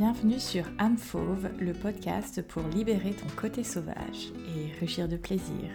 Bienvenue 0.00 0.40
sur 0.40 0.64
âme 0.78 0.96
le 1.58 1.74
podcast 1.74 2.40
pour 2.48 2.62
libérer 2.62 3.12
ton 3.12 3.26
côté 3.36 3.62
sauvage 3.62 4.32
et 4.56 4.72
rugir 4.80 5.08
de 5.08 5.18
plaisir. 5.18 5.70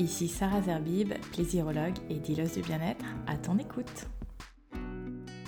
Ici 0.00 0.26
Sarah 0.26 0.60
Zerbib, 0.60 1.12
plaisirologue 1.30 1.94
et 2.08 2.16
dealeuse 2.16 2.54
du 2.54 2.62
bien-être, 2.62 3.04
à 3.28 3.36
ton 3.36 3.58
écoute. 3.58 4.08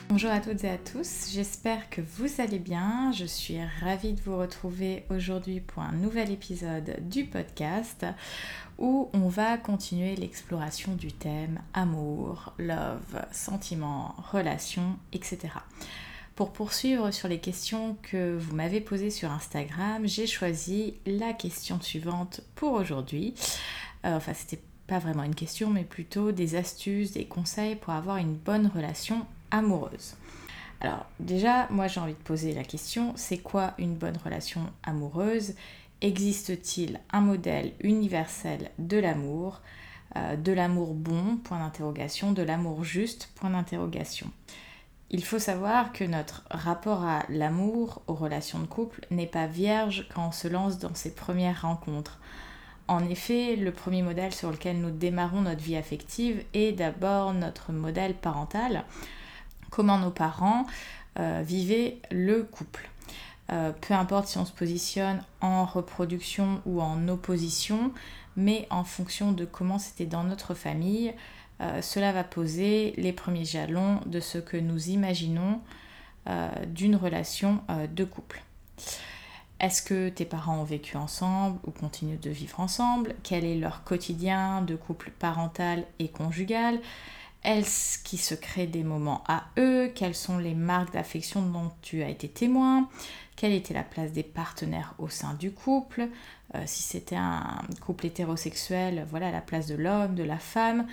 Bonjour 0.09 0.31
à 0.31 0.39
toutes 0.39 0.63
et 0.63 0.71
à 0.71 0.79
tous, 0.79 1.31
j'espère 1.33 1.91
que 1.91 2.01
vous 2.01 2.41
allez 2.41 2.61
bien. 2.61 3.11
Je 3.11 3.25
suis 3.25 3.59
ravie 3.81 4.13
de 4.13 4.21
vous 4.21 4.39
retrouver 4.39 5.05
aujourd'hui 5.11 5.59
pour 5.59 5.83
un 5.83 5.91
nouvel 5.91 6.31
épisode 6.31 6.99
du 7.09 7.25
podcast 7.25 8.07
où 8.79 9.11
on 9.15 9.27
va 9.27 9.59
continuer 9.59 10.15
l'exploration 10.15 10.95
du 10.95 11.11
thème 11.11 11.59
amour, 11.75 12.55
love, 12.57 13.27
sentiments, 13.33 14.15
relations, 14.31 14.97
etc. 15.13 15.49
Pour 16.35 16.53
poursuivre 16.53 17.11
sur 17.11 17.29
les 17.29 17.39
questions 17.39 17.97
que 18.03 18.37
vous 18.39 18.55
m'avez 18.57 18.81
posées 18.81 19.11
sur 19.11 19.31
Instagram, 19.31 20.07
j'ai 20.07 20.27
choisi 20.27 20.95
la 21.05 21.35
question 21.35 21.81
suivante 21.81 22.41
pour 22.55 22.73
aujourd'hui. 22.73 23.35
Euh, 24.07 24.17
enfin, 24.17 24.33
c'était 24.33 24.63
pas 24.87 24.99
vraiment 24.99 25.25
une 25.25 25.35
question, 25.35 25.69
mais 25.69 25.85
plutôt 25.85 26.33
des 26.33 26.55
astuces, 26.55 27.13
des 27.13 27.27
conseils 27.27 27.77
pour 27.77 27.93
avoir 27.93 28.17
une 28.17 28.35
bonne 28.35 28.67
relation 28.75 29.27
amoureuse. 29.51 30.15
Alors 30.81 31.07
déjà, 31.21 31.69
moi 31.71 31.87
j'ai 31.87 32.01
envie 32.01 32.15
de 32.15 32.19
poser 32.19 32.55
la 32.55 32.65
question, 32.65 33.13
c'est 33.15 33.39
quoi 33.39 33.75
une 33.79 33.95
bonne 33.95 34.17
relation 34.25 34.63
amoureuse? 34.83 35.55
Existe-t-il 36.01 36.99
un 37.13 37.21
modèle 37.21 37.73
universel 37.81 38.71
de 38.79 38.97
l'amour? 38.97 39.61
Euh, 40.17 40.37
De 40.37 40.53
l'amour 40.53 40.95
bon? 40.95 41.37
Point 41.45 41.61
d'interrogation. 41.61 42.33
De 42.33 42.43
l'amour 42.43 42.83
juste? 42.83 43.31
Point 43.37 43.51
d'interrogation. 43.51 44.29
Il 45.15 45.23
faut 45.23 45.39
savoir 45.39 45.93
que 45.93 46.05
notre 46.05 46.43
rapport 46.51 47.05
à 47.05 47.25
l'amour, 47.29 48.01
aux 48.07 48.15
relations 48.15 48.59
de 48.59 48.67
couple, 48.67 49.07
n'est 49.11 49.27
pas 49.27 49.47
vierge 49.47 50.07
quand 50.15 50.29
on 50.29 50.33
se 50.33 50.49
lance 50.49 50.79
dans 50.79 50.95
ses 50.95 51.15
premières 51.15 51.63
rencontres. 51.63 52.19
En 52.89 53.07
effet, 53.07 53.57
le 53.57 53.73
premier 53.73 54.01
modèle 54.01 54.33
sur 54.33 54.51
lequel 54.51 54.81
nous 54.81 54.91
démarrons 54.91 55.43
notre 55.43 55.61
vie 55.61 55.77
affective 55.77 56.43
est 56.55 56.73
d'abord 56.73 57.35
notre 57.35 57.73
modèle 57.73 58.15
parental, 58.15 58.85
comment 59.71 59.99
nos 59.99 60.11
parents 60.11 60.67
euh, 61.19 61.43
vivaient 61.45 61.99
le 62.11 62.43
couple. 62.45 62.89
Euh, 63.53 63.73
peu 63.73 63.93
importe 63.93 64.29
si 64.29 64.39
on 64.39 64.47
se 64.47 64.53
positionne 64.53 65.23
en 65.43 65.67
reproduction 65.67 66.63
ou 66.65 66.81
en 66.81 67.07
opposition, 67.09 67.93
mais 68.37 68.67
en 68.71 68.83
fonction 68.83 69.33
de 69.33 69.45
comment 69.45 69.79
c'était 69.79 70.07
dans 70.07 70.25
notre 70.25 70.55
famille, 70.55 71.13
euh, 71.63 71.81
cela 71.81 72.13
va 72.13 72.25
poser 72.25 72.93
les 72.97 73.13
premiers 73.13 73.45
jalons 73.45 74.01
de 74.07 74.21
ce 74.21 74.39
que 74.39 74.57
nous 74.57 74.89
imaginons 74.89 75.61
euh, 76.29 76.49
d'une 76.67 76.97
relation 76.97 77.63
euh, 77.71 77.87
de 77.87 78.05
couple. 78.05 78.43
Est-ce 79.61 79.81
que 79.81 80.09
tes 80.09 80.25
parents 80.25 80.59
ont 80.59 80.65
vécu 80.65 80.97
ensemble 80.97 81.61
ou 81.65 81.71
continuent 81.71 82.19
de 82.21 82.31
vivre 82.31 82.59
ensemble? 82.59 83.15
Quel 83.23 83.45
est 83.45 83.55
leur 83.55 83.85
quotidien 83.85 84.63
de 84.63 84.75
couple 84.75 85.13
parental 85.17 85.85
et 86.01 86.09
conjugal? 86.09 86.81
Est-ce 87.45 87.99
qu'il 88.01 88.19
se 88.19 88.35
crée 88.35 88.67
des 88.67 88.83
moments 88.83 89.23
à 89.29 89.45
eux? 89.59 89.93
Quelles 89.95 90.17
sont 90.17 90.39
les 90.39 90.55
marques 90.55 90.93
d'affection 90.93 91.43
dont 91.43 91.71
tu 91.81 92.03
as 92.03 92.09
été 92.09 92.29
témoin? 92.29 92.89
Quelle 93.37 93.53
était 93.53 93.75
la 93.75 93.83
place 93.83 94.13
des 94.13 94.23
partenaires 94.25 94.95
au 94.99 95.09
sein 95.09 95.35
du 95.35 95.53
couple? 95.53 96.09
Si 96.67 96.83
c'était 96.83 97.17
un 97.17 97.63
couple 97.81 98.07
hétérosexuel, 98.07 99.07
voilà 99.11 99.31
la 99.31 99.41
place 99.41 99.67
de 99.67 99.75
l'homme, 99.75 100.15
de 100.15 100.23
la 100.23 100.39
femme. 100.39 100.87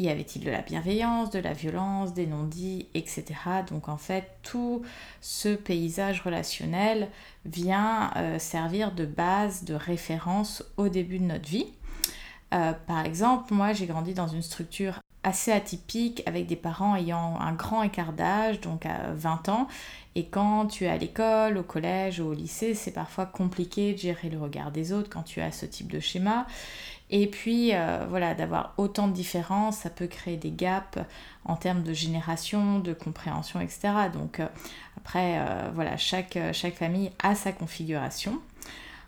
Y 0.00 0.08
avait-il 0.08 0.44
de 0.44 0.50
la 0.50 0.62
bienveillance, 0.62 1.30
de 1.30 1.38
la 1.38 1.52
violence, 1.52 2.14
des 2.14 2.26
non-dits, 2.26 2.88
etc. 2.94 3.24
Donc 3.68 3.88
en 3.88 3.96
fait, 3.96 4.28
tout 4.42 4.82
ce 5.20 5.54
paysage 5.54 6.20
relationnel 6.20 7.08
vient 7.44 8.10
euh, 8.16 8.38
servir 8.40 8.92
de 8.92 9.06
base, 9.06 9.64
de 9.64 9.74
référence 9.74 10.64
au 10.76 10.88
début 10.88 11.18
de 11.18 11.24
notre 11.24 11.48
vie. 11.48 11.66
Euh, 12.54 12.72
par 12.86 13.04
exemple, 13.04 13.54
moi 13.54 13.72
j'ai 13.72 13.86
grandi 13.86 14.14
dans 14.14 14.28
une 14.28 14.42
structure 14.42 14.98
assez 15.24 15.50
atypique 15.50 16.22
avec 16.26 16.46
des 16.46 16.56
parents 16.56 16.94
ayant 16.94 17.40
un 17.40 17.52
grand 17.52 17.82
écart 17.82 18.12
d'âge, 18.12 18.60
donc 18.60 18.86
à 18.86 19.12
20 19.14 19.48
ans. 19.48 19.68
Et 20.14 20.26
quand 20.26 20.66
tu 20.66 20.84
es 20.84 20.88
à 20.88 20.96
l'école, 20.96 21.56
au 21.56 21.62
collège 21.62 22.20
ou 22.20 22.26
au 22.26 22.34
lycée, 22.34 22.74
c'est 22.74 22.92
parfois 22.92 23.26
compliqué 23.26 23.94
de 23.94 23.98
gérer 23.98 24.28
le 24.28 24.38
regard 24.38 24.70
des 24.70 24.92
autres 24.92 25.10
quand 25.10 25.22
tu 25.22 25.40
as 25.40 25.50
ce 25.50 25.66
type 25.66 25.90
de 25.90 25.98
schéma. 25.98 26.46
Et 27.10 27.26
puis, 27.26 27.74
euh, 27.74 28.06
voilà, 28.08 28.34
d'avoir 28.34 28.74
autant 28.78 29.08
de 29.08 29.12
différences, 29.12 29.78
ça 29.78 29.90
peut 29.90 30.06
créer 30.06 30.36
des 30.36 30.50
gaps 30.50 30.98
en 31.44 31.56
termes 31.56 31.82
de 31.82 31.92
génération, 31.92 32.78
de 32.78 32.94
compréhension, 32.94 33.60
etc. 33.60 33.92
Donc, 34.12 34.40
euh, 34.40 34.46
après, 34.96 35.38
euh, 35.38 35.70
voilà, 35.74 35.96
chaque, 35.96 36.38
chaque 36.52 36.74
famille 36.74 37.10
a 37.22 37.34
sa 37.34 37.52
configuration. 37.52 38.40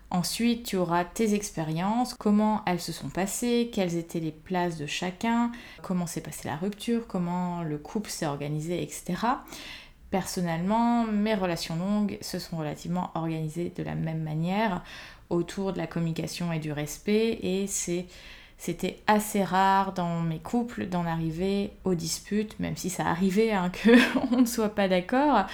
Ensuite, 0.09 0.65
tu 0.65 0.77
auras 0.77 1.03
tes 1.03 1.33
expériences, 1.33 2.13
comment 2.13 2.61
elles 2.65 2.79
se 2.79 2.93
sont 2.93 3.09
passées, 3.09 3.69
quelles 3.73 3.97
étaient 3.97 4.21
les 4.21 4.31
places 4.31 4.77
de 4.77 4.85
chacun, 4.85 5.51
comment 5.81 6.07
s'est 6.07 6.21
passée 6.21 6.47
la 6.47 6.55
rupture, 6.55 7.07
comment 7.07 7.61
le 7.63 7.77
couple 7.77 8.09
s'est 8.09 8.25
organisé, 8.25 8.81
etc. 8.81 9.15
Personnellement, 10.09 11.03
mes 11.03 11.35
relations 11.35 11.75
longues 11.75 12.17
se 12.21 12.39
sont 12.39 12.57
relativement 12.57 13.11
organisées 13.13 13.73
de 13.75 13.83
la 13.83 13.95
même 13.95 14.23
manière 14.23 14.83
autour 15.29 15.73
de 15.73 15.77
la 15.77 15.87
communication 15.87 16.53
et 16.53 16.59
du 16.59 16.71
respect 16.71 17.39
et 17.43 17.67
c'était 17.67 18.99
assez 19.07 19.43
rare 19.43 19.93
dans 19.93 20.21
mes 20.21 20.39
couples 20.39 20.87
d'en 20.87 21.05
arriver 21.05 21.71
aux 21.83 21.95
disputes, 21.95 22.57
même 22.59 22.77
si 22.77 22.89
ça 22.89 23.07
arrivait 23.07 23.51
hein, 23.51 23.71
qu'on 24.29 24.41
ne 24.41 24.45
soit 24.45 24.73
pas 24.73 24.87
d'accord. 24.87 25.45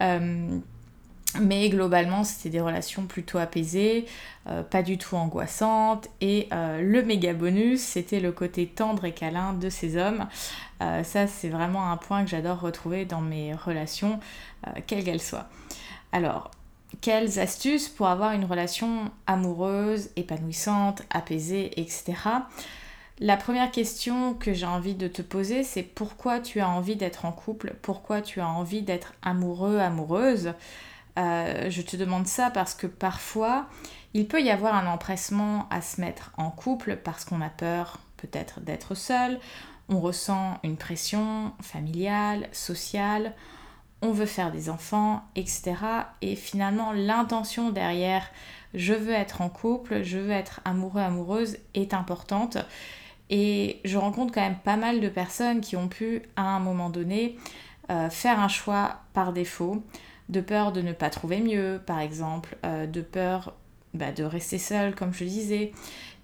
Euh, 0.00 0.58
mais 1.38 1.68
globalement, 1.68 2.24
c'était 2.24 2.48
des 2.48 2.60
relations 2.60 3.06
plutôt 3.06 3.38
apaisées, 3.38 4.06
euh, 4.48 4.62
pas 4.62 4.82
du 4.82 4.98
tout 4.98 5.16
angoissantes. 5.16 6.08
Et 6.20 6.48
euh, 6.52 6.80
le 6.80 7.02
méga 7.02 7.34
bonus, 7.34 7.80
c'était 7.80 8.20
le 8.20 8.32
côté 8.32 8.66
tendre 8.66 9.04
et 9.04 9.12
câlin 9.12 9.52
de 9.52 9.68
ces 9.68 9.96
hommes. 9.96 10.26
ça, 10.80 11.26
c'est 11.26 11.50
vraiment 11.50 11.90
un 11.92 11.96
point 11.96 12.24
que 12.24 12.30
j'adore 12.30 12.60
retrouver 12.60 13.04
dans 13.04 13.20
mes 13.20 13.54
relations, 13.54 14.18
quelles 14.86 15.04
qu'elles 15.04 15.20
soient. 15.20 15.48
Alors, 16.12 16.50
quelles 17.00 17.38
astuces 17.38 17.88
pour 17.88 18.08
avoir 18.08 18.32
une 18.32 18.44
relation 18.44 19.10
amoureuse, 19.26 20.10
épanouissante, 20.16 21.02
apaisée, 21.10 21.80
etc. 21.80 22.14
La 23.20 23.36
première 23.36 23.70
question 23.70 24.34
que 24.34 24.52
j'ai 24.52 24.66
envie 24.66 24.94
de 24.94 25.06
te 25.06 25.22
poser, 25.22 25.62
c'est 25.62 25.82
pourquoi 25.82 26.40
tu 26.40 26.60
as 26.60 26.68
envie 26.68 26.96
d'être 26.96 27.26
en 27.26 27.32
couple, 27.32 27.74
pourquoi 27.82 28.22
tu 28.22 28.40
as 28.40 28.48
envie 28.48 28.82
d'être 28.82 29.12
amoureux, 29.22 29.78
amoureuse? 29.78 30.54
Euh, 31.20 31.70
je 31.70 31.82
te 31.82 31.96
demande 31.96 32.26
ça 32.26 32.50
parce 32.50 32.74
que 32.74 32.86
parfois, 32.86 33.66
il 34.14 34.26
peut 34.26 34.42
y 34.42 34.50
avoir 34.50 34.74
un 34.74 34.86
empressement 34.86 35.68
à 35.70 35.82
se 35.82 36.00
mettre 36.00 36.32
en 36.36 36.50
couple 36.50 36.96
parce 36.96 37.24
qu'on 37.24 37.40
a 37.40 37.50
peur 37.50 37.98
peut-être 38.16 38.60
d'être 38.60 38.94
seul, 38.94 39.38
on 39.88 40.00
ressent 40.00 40.58
une 40.62 40.76
pression 40.76 41.52
familiale, 41.62 42.48
sociale, 42.52 43.34
on 44.02 44.12
veut 44.12 44.26
faire 44.26 44.50
des 44.50 44.70
enfants, 44.70 45.22
etc. 45.36 45.74
Et 46.22 46.36
finalement, 46.36 46.92
l'intention 46.92 47.70
derrière 47.70 48.30
je 48.74 48.94
veux 48.94 49.12
être 49.12 49.40
en 49.40 49.48
couple, 49.48 50.02
je 50.02 50.18
veux 50.18 50.30
être 50.30 50.60
amoureux, 50.64 51.00
amoureuse 51.00 51.58
est 51.74 51.92
importante. 51.92 52.58
Et 53.28 53.80
je 53.84 53.98
rencontre 53.98 54.32
quand 54.32 54.40
même 54.40 54.58
pas 54.58 54.76
mal 54.76 55.00
de 55.00 55.08
personnes 55.08 55.60
qui 55.60 55.76
ont 55.76 55.88
pu, 55.88 56.22
à 56.36 56.42
un 56.42 56.60
moment 56.60 56.90
donné, 56.90 57.36
euh, 57.90 58.10
faire 58.10 58.40
un 58.40 58.48
choix 58.48 59.00
par 59.12 59.32
défaut, 59.32 59.82
de 60.30 60.40
peur 60.40 60.72
de 60.72 60.80
ne 60.80 60.92
pas 60.92 61.10
trouver 61.10 61.40
mieux, 61.40 61.80
par 61.84 61.98
exemple, 61.98 62.56
euh, 62.64 62.86
de 62.86 63.00
peur 63.02 63.54
bah, 63.94 64.12
de 64.12 64.22
rester 64.22 64.58
seule, 64.58 64.94
comme 64.94 65.12
je 65.12 65.24
disais, 65.24 65.72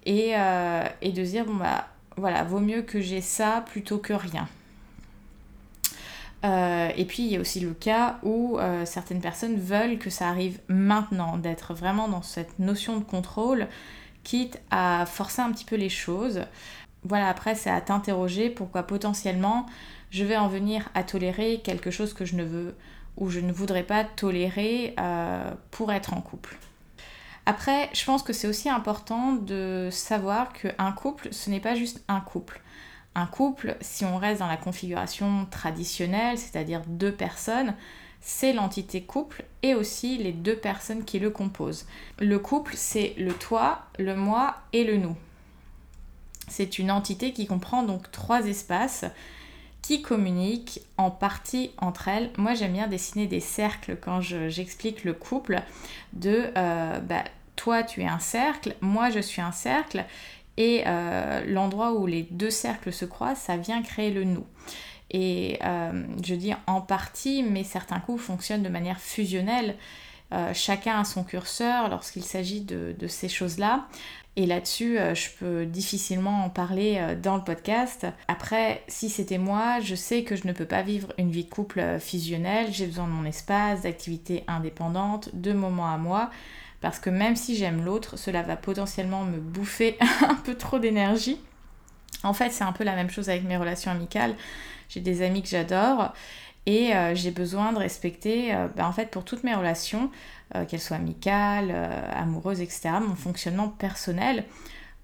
et, 0.05 0.31
euh, 0.35 0.83
de 1.03 1.21
dire, 1.23 1.45
bon 1.45 1.55
bah 1.55 1.87
voilà, 2.15 2.43
vaut 2.43 2.61
mieux 2.61 2.81
que 2.81 3.01
j'ai 3.01 3.21
ça 3.21 3.63
plutôt 3.67 3.97
que 3.97 4.13
rien. 4.13 4.47
Euh, 6.45 6.89
et 6.95 7.05
puis 7.05 7.23
il 7.23 7.29
y 7.29 7.35
a 7.35 7.39
aussi 7.41 7.59
le 7.59 7.73
cas 7.73 8.19
où 8.23 8.57
certaines 8.85 9.21
personnes 9.21 9.59
veulent 9.59 9.99
que 9.99 10.09
ça 10.09 10.29
arrive 10.29 10.59
maintenant, 10.69 11.37
d'être 11.37 11.73
vraiment 11.73 12.07
dans 12.07 12.21
cette 12.21 12.59
notion 12.59 12.97
de 12.97 13.03
contrôle, 13.03 13.67
quitte 14.23 14.59
à 14.71 15.05
forcer 15.05 15.41
un 15.41 15.51
petit 15.51 15.65
peu 15.65 15.75
les 15.75 15.89
choses. 15.89 16.41
Voilà, 17.03 17.27
après 17.27 17.55
c'est 17.55 17.69
à 17.69 17.81
t'interroger 17.81 18.49
pourquoi 18.49 18.83
potentiellement 18.83 19.65
je 20.09 20.23
vais 20.23 20.37
en 20.37 20.47
venir 20.47 20.89
à 20.95 21.03
tolérer 21.03 21.59
quelque 21.63 21.91
chose 21.91 22.13
que 22.13 22.23
je 22.23 22.35
ne 22.35 22.43
veux 22.43 22.75
ou 23.17 23.29
je 23.29 23.39
ne 23.39 23.51
voudrais 23.51 23.83
pas 23.83 24.03
tolérer 24.03 24.93
euh, 24.99 25.51
pour 25.71 25.91
être 25.91 26.13
en 26.13 26.21
couple. 26.21 26.57
Après, 27.45 27.89
je 27.93 28.03
pense 28.05 28.23
que 28.23 28.33
c'est 28.33 28.47
aussi 28.47 28.69
important 28.69 29.33
de 29.33 29.89
savoir 29.91 30.53
qu'un 30.53 30.91
couple, 30.91 31.29
ce 31.31 31.49
n'est 31.49 31.59
pas 31.59 31.75
juste 31.75 32.03
un 32.07 32.19
couple 32.19 32.61
un 33.17 33.25
couple, 33.25 33.75
si 33.81 34.05
on 34.05 34.17
reste 34.17 34.41
dans 34.41 34.47
la 34.47 34.57
configuration 34.57 35.47
traditionnelle, 35.49 36.37
c'est-à-dire 36.37 36.83
deux 36.85 37.11
personnes, 37.11 37.73
c'est 38.21 38.53
l'entité 38.53 39.01
couple 39.01 39.43
et 39.63 39.73
aussi 39.73 40.17
les 40.17 40.31
deux 40.31 40.55
personnes 40.55 41.03
qui 41.03 41.17
le 41.17 41.31
composent. 41.31 41.87
Le 42.19 42.37
couple, 42.37 42.73
c'est 42.75 43.15
le 43.17 43.33
toi, 43.33 43.87
le 43.97 44.15
moi 44.15 44.57
et 44.71 44.83
le 44.83 44.97
nous. 44.97 45.15
C'est 46.47 46.77
une 46.77 46.91
entité 46.91 47.33
qui 47.33 47.47
comprend 47.47 47.81
donc 47.81 48.11
trois 48.11 48.45
espaces 48.45 49.03
qui 49.87 50.01
communiquent 50.01 50.81
en 50.97 51.09
partie 51.09 51.71
entre 51.77 52.09
elles. 52.09 52.29
Moi, 52.35 52.55
j'aime 52.55 52.73
bien 52.73 52.87
dessiner 52.87 53.25
des 53.25 53.39
cercles 53.39 53.95
quand 53.95 54.19
j'explique 54.19 55.05
le 55.05 55.13
couple 55.13 55.61
de 56.11 56.51
euh, 56.57 56.99
bah, 56.99 57.23
toi, 57.55 57.83
tu 57.83 58.01
es 58.01 58.05
un 58.05 58.19
cercle, 58.19 58.75
moi, 58.81 59.11
je 59.11 59.21
suis 59.21 59.41
un 59.41 59.53
cercle, 59.53 60.03
et 60.57 60.83
euh, 60.85 61.41
l'endroit 61.47 61.93
où 61.93 62.05
les 62.05 62.23
deux 62.23 62.49
cercles 62.49 62.91
se 62.91 63.05
croisent, 63.05 63.39
ça 63.39 63.55
vient 63.55 63.81
créer 63.81 64.11
le 64.11 64.25
nous. 64.25 64.45
Et 65.09 65.57
euh, 65.63 66.03
je 66.21 66.35
dis 66.35 66.51
en 66.67 66.81
partie, 66.81 67.41
mais 67.41 67.63
certains 67.63 68.01
coups 68.01 68.21
fonctionnent 68.21 68.63
de 68.63 68.69
manière 68.69 68.99
fusionnelle. 68.99 69.77
chacun 70.53 70.99
a 70.99 71.05
son 71.05 71.23
curseur 71.23 71.87
lorsqu'il 71.87 72.25
s'agit 72.25 72.59
de, 72.59 73.07
ces 73.07 73.29
choses-là. 73.29 73.87
Et 74.39 74.45
là-dessus, 74.45 74.99
euh, 74.99 75.15
je 75.15 75.29
peux 75.31 75.65
difficilement 75.65 76.45
en 76.45 76.51
parler 76.51 76.97
euh, 76.99 77.15
dans 77.15 77.37
le 77.37 77.43
podcast. 77.43 78.05
Après, 78.27 78.83
si 78.87 79.09
c'était 79.09 79.39
moi, 79.39 79.79
je 79.79 79.95
sais 79.95 80.23
que 80.23 80.35
je 80.35 80.45
ne 80.45 80.53
peux 80.53 80.65
pas 80.65 80.83
vivre 80.83 81.11
une 81.17 81.31
vie 81.31 81.43
de 81.43 81.49
couple 81.49 81.79
euh, 81.79 81.99
fusionnelle. 81.99 82.67
J'ai 82.71 82.85
besoin 82.85 83.07
de 83.07 83.11
mon 83.11 83.25
espace, 83.25 83.81
d'activités 83.81 84.43
indépendantes, 84.47 85.31
de 85.33 85.53
moments 85.53 85.91
à 85.91 85.97
moi. 85.97 86.29
Parce 86.81 86.99
que 86.99 87.09
même 87.09 87.35
si 87.35 87.55
j'aime 87.55 87.83
l'autre, 87.83 88.15
cela 88.15 88.43
va 88.43 88.55
potentiellement 88.57 89.23
me 89.23 89.39
bouffer 89.39 89.97
un 90.29 90.35
peu 90.35 90.53
trop 90.53 90.77
d'énergie. 90.77 91.39
En 92.21 92.33
fait, 92.33 92.51
c'est 92.51 92.63
un 92.63 92.73
peu 92.73 92.83
la 92.83 92.95
même 92.95 93.09
chose 93.09 93.29
avec 93.29 93.43
mes 93.43 93.57
relations 93.57 93.89
amicales. 93.89 94.35
J'ai 94.87 94.99
des 94.99 95.23
amis 95.23 95.41
que 95.41 95.49
j'adore 95.49 96.13
et 96.67 96.91
j'ai 97.15 97.31
besoin 97.31 97.71
de 97.71 97.77
respecter, 97.77 98.53
bah, 98.75 98.87
en 98.87 98.91
fait, 98.91 99.09
pour 99.09 99.23
toutes 99.23 99.43
mes 99.45 99.55
relations, 99.55 100.11
euh, 100.55 100.63
qu'elle 100.63 100.79
soit 100.79 100.95
amicale, 100.95 101.71
euh, 101.71 102.09
amoureuse, 102.13 102.61
etc., 102.61 102.91
mon 103.05 103.15
fonctionnement 103.15 103.67
personnel, 103.67 104.45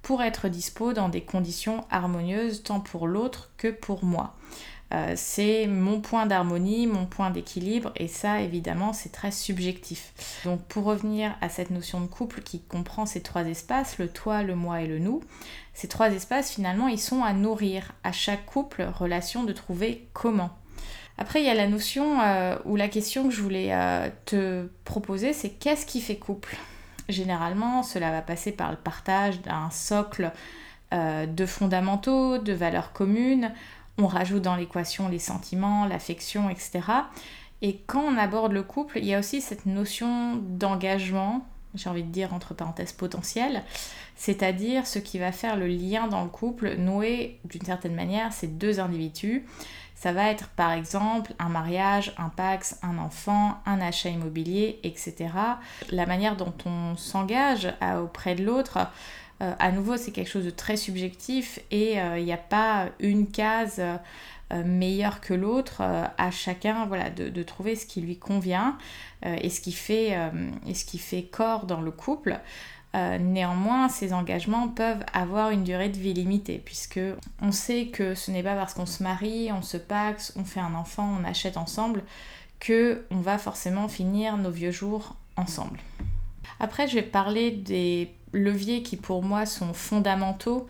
pour 0.01 0.23
être 0.23 0.47
dispo 0.47 0.93
dans 0.93 1.09
des 1.09 1.19
conditions 1.19 1.83
harmonieuses 1.91 2.63
tant 2.63 2.79
pour 2.79 3.07
l'autre 3.07 3.51
que 3.57 3.67
pour 3.67 4.05
moi. 4.05 4.37
Euh, 4.93 5.13
c'est 5.17 5.67
mon 5.67 5.99
point 5.99 6.27
d'harmonie, 6.27 6.87
mon 6.87 7.05
point 7.05 7.29
d'équilibre, 7.29 7.91
et 7.97 8.07
ça 8.07 8.39
évidemment 8.39 8.93
c'est 8.93 9.11
très 9.11 9.31
subjectif. 9.31 10.13
Donc 10.45 10.61
pour 10.63 10.85
revenir 10.85 11.35
à 11.41 11.49
cette 11.49 11.71
notion 11.71 11.99
de 11.99 12.07
couple 12.07 12.41
qui 12.41 12.61
comprend 12.61 13.05
ces 13.05 13.21
trois 13.21 13.43
espaces, 13.43 13.97
le 13.97 14.07
toi, 14.07 14.43
le 14.43 14.55
moi 14.55 14.81
et 14.81 14.87
le 14.87 14.99
nous, 14.99 15.19
ces 15.73 15.89
trois 15.89 16.11
espaces 16.11 16.51
finalement 16.51 16.87
ils 16.87 17.01
sont 17.01 17.21
à 17.21 17.33
nourrir 17.33 17.91
à 18.05 18.13
chaque 18.13 18.45
couple 18.45 18.83
relation 18.97 19.43
de 19.43 19.51
trouver 19.51 20.07
comment. 20.13 20.51
Après, 21.17 21.41
il 21.41 21.45
y 21.45 21.49
a 21.49 21.53
la 21.53 21.67
notion 21.67 22.19
euh, 22.21 22.57
ou 22.65 22.75
la 22.75 22.87
question 22.87 23.27
que 23.27 23.33
je 23.33 23.41
voulais 23.41 23.69
euh, 23.71 24.09
te 24.25 24.67
proposer, 24.83 25.33
c'est 25.33 25.49
qu'est-ce 25.49 25.85
qui 25.85 26.01
fait 26.01 26.17
couple? 26.17 26.57
Généralement, 27.09 27.83
cela 27.83 28.11
va 28.11 28.21
passer 28.21 28.51
par 28.51 28.71
le 28.71 28.77
partage 28.77 29.41
d'un 29.41 29.69
socle 29.69 30.31
euh, 30.93 31.25
de 31.25 31.45
fondamentaux, 31.45 32.37
de 32.37 32.53
valeurs 32.53 32.93
communes. 32.93 33.51
On 33.97 34.07
rajoute 34.07 34.41
dans 34.41 34.55
l'équation 34.55 35.07
les 35.07 35.19
sentiments, 35.19 35.85
l'affection, 35.85 36.49
etc. 36.49 36.81
Et 37.61 37.79
quand 37.85 38.01
on 38.01 38.17
aborde 38.17 38.51
le 38.51 38.63
couple, 38.63 38.97
il 38.97 39.05
y 39.05 39.13
a 39.13 39.19
aussi 39.19 39.39
cette 39.39 39.65
notion 39.65 40.35
d'engagement, 40.35 41.45
j'ai 41.75 41.89
envie 41.89 42.03
de 42.03 42.11
dire 42.11 42.33
entre 42.33 42.53
parenthèses 42.53 42.91
potentiel, 42.91 43.63
c'est-à-dire 44.15 44.87
ce 44.87 44.99
qui 44.99 45.19
va 45.19 45.31
faire 45.31 45.57
le 45.57 45.67
lien 45.67 46.07
dans 46.07 46.23
le 46.23 46.29
couple, 46.29 46.75
nouer 46.75 47.39
d'une 47.45 47.63
certaine 47.63 47.95
manière 47.95 48.33
ces 48.33 48.47
deux 48.47 48.79
individus. 48.79 49.45
Ça 50.03 50.11
va 50.11 50.29
être 50.29 50.49
par 50.49 50.73
exemple 50.73 51.33
un 51.39 51.47
mariage, 51.47 52.13
un 52.17 52.27
pax, 52.27 52.77
un 52.83 52.97
enfant, 52.97 53.61
un 53.65 53.79
achat 53.79 54.09
immobilier, 54.09 54.81
etc. 54.83 55.29
La 55.91 56.05
manière 56.05 56.35
dont 56.35 56.53
on 56.65 56.97
s'engage 56.97 57.73
auprès 58.01 58.35
de 58.35 58.43
l'autre, 58.43 58.79
euh, 59.41 59.53
à 59.59 59.71
nouveau, 59.71 59.95
c'est 59.95 60.11
quelque 60.11 60.29
chose 60.29 60.43
de 60.43 60.49
très 60.49 60.75
subjectif 60.75 61.61
et 61.71 62.01
euh, 62.01 62.19
il 62.19 62.25
n'y 62.25 62.33
a 62.33 62.37
pas 62.37 62.89
une 62.99 63.31
case 63.31 63.79
euh, 63.79 64.63
meilleure 64.65 65.21
que 65.21 65.33
l'autre 65.33 65.81
à 65.81 66.31
chacun 66.31 66.85
voilà, 66.85 67.09
de, 67.09 67.43
trouver 67.43 67.77
ce 67.77 67.85
qui 67.85 68.01
lui 68.01 68.17
convient 68.17 68.77
et 69.23 69.49
ce 69.49 69.61
qui 69.61 69.71
fait 69.71 71.23
corps 71.31 71.65
dans 71.65 71.79
le 71.79 71.91
couple. 71.91 72.41
Euh, 72.95 73.17
néanmoins, 73.17 73.89
ces 73.89 74.13
engagements 74.13 74.67
peuvent 74.67 75.03
avoir 75.13 75.49
une 75.49 75.63
durée 75.63 75.89
de 75.89 75.97
vie 75.97 76.13
limitée, 76.13 76.61
puisque 76.63 76.99
on 77.41 77.51
sait 77.51 77.87
que 77.87 78.13
ce 78.13 78.29
n'est 78.29 78.43
pas 78.43 78.55
parce 78.55 78.75
qu'on 78.75 78.85
se 78.85 79.01
marie, 79.01 79.51
on 79.51 79.63
se 79.63 79.77
paxe, 79.77 80.33
on 80.35 80.43
fait 80.43 80.59
un 80.59 80.75
enfant, 80.75 81.17
on 81.19 81.23
achète 81.23 81.57
ensemble, 81.57 82.03
que 82.59 83.03
on 83.09 83.17
va 83.17 83.37
forcément 83.37 83.87
finir 83.87 84.37
nos 84.37 84.51
vieux 84.51 84.71
jours 84.71 85.15
ensemble. 85.37 85.79
Après, 86.59 86.87
je 86.87 86.95
vais 86.95 87.01
parler 87.01 87.49
des 87.51 88.13
leviers 88.31 88.83
qui 88.83 88.95
pour 88.95 89.23
moi 89.23 89.45
sont 89.45 89.73
fondamentaux 89.73 90.67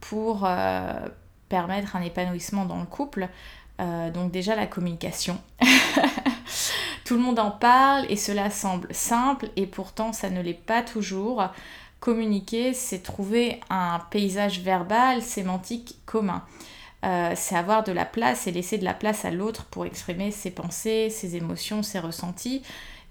pour 0.00 0.44
euh, 0.44 0.94
permettre 1.48 1.94
un 1.96 2.02
épanouissement 2.02 2.64
dans 2.64 2.80
le 2.80 2.86
couple. 2.86 3.28
Euh, 3.80 4.10
donc 4.10 4.32
déjà 4.32 4.56
la 4.56 4.66
communication. 4.66 5.38
Tout 7.06 7.14
le 7.14 7.20
monde 7.20 7.38
en 7.38 7.52
parle 7.52 8.04
et 8.08 8.16
cela 8.16 8.50
semble 8.50 8.92
simple 8.92 9.50
et 9.54 9.68
pourtant 9.68 10.12
ça 10.12 10.28
ne 10.28 10.42
l'est 10.42 10.54
pas 10.54 10.82
toujours. 10.82 11.44
Communiquer, 12.00 12.74
c'est 12.74 12.98
trouver 12.98 13.60
un 13.70 14.00
paysage 14.10 14.58
verbal, 14.62 15.22
sémantique 15.22 16.00
commun. 16.04 16.44
Euh, 17.04 17.32
c'est 17.36 17.54
avoir 17.54 17.84
de 17.84 17.92
la 17.92 18.06
place 18.06 18.48
et 18.48 18.50
laisser 18.50 18.76
de 18.76 18.84
la 18.84 18.92
place 18.92 19.24
à 19.24 19.30
l'autre 19.30 19.66
pour 19.66 19.86
exprimer 19.86 20.32
ses 20.32 20.50
pensées, 20.50 21.08
ses 21.08 21.36
émotions, 21.36 21.84
ses 21.84 22.00
ressentis. 22.00 22.62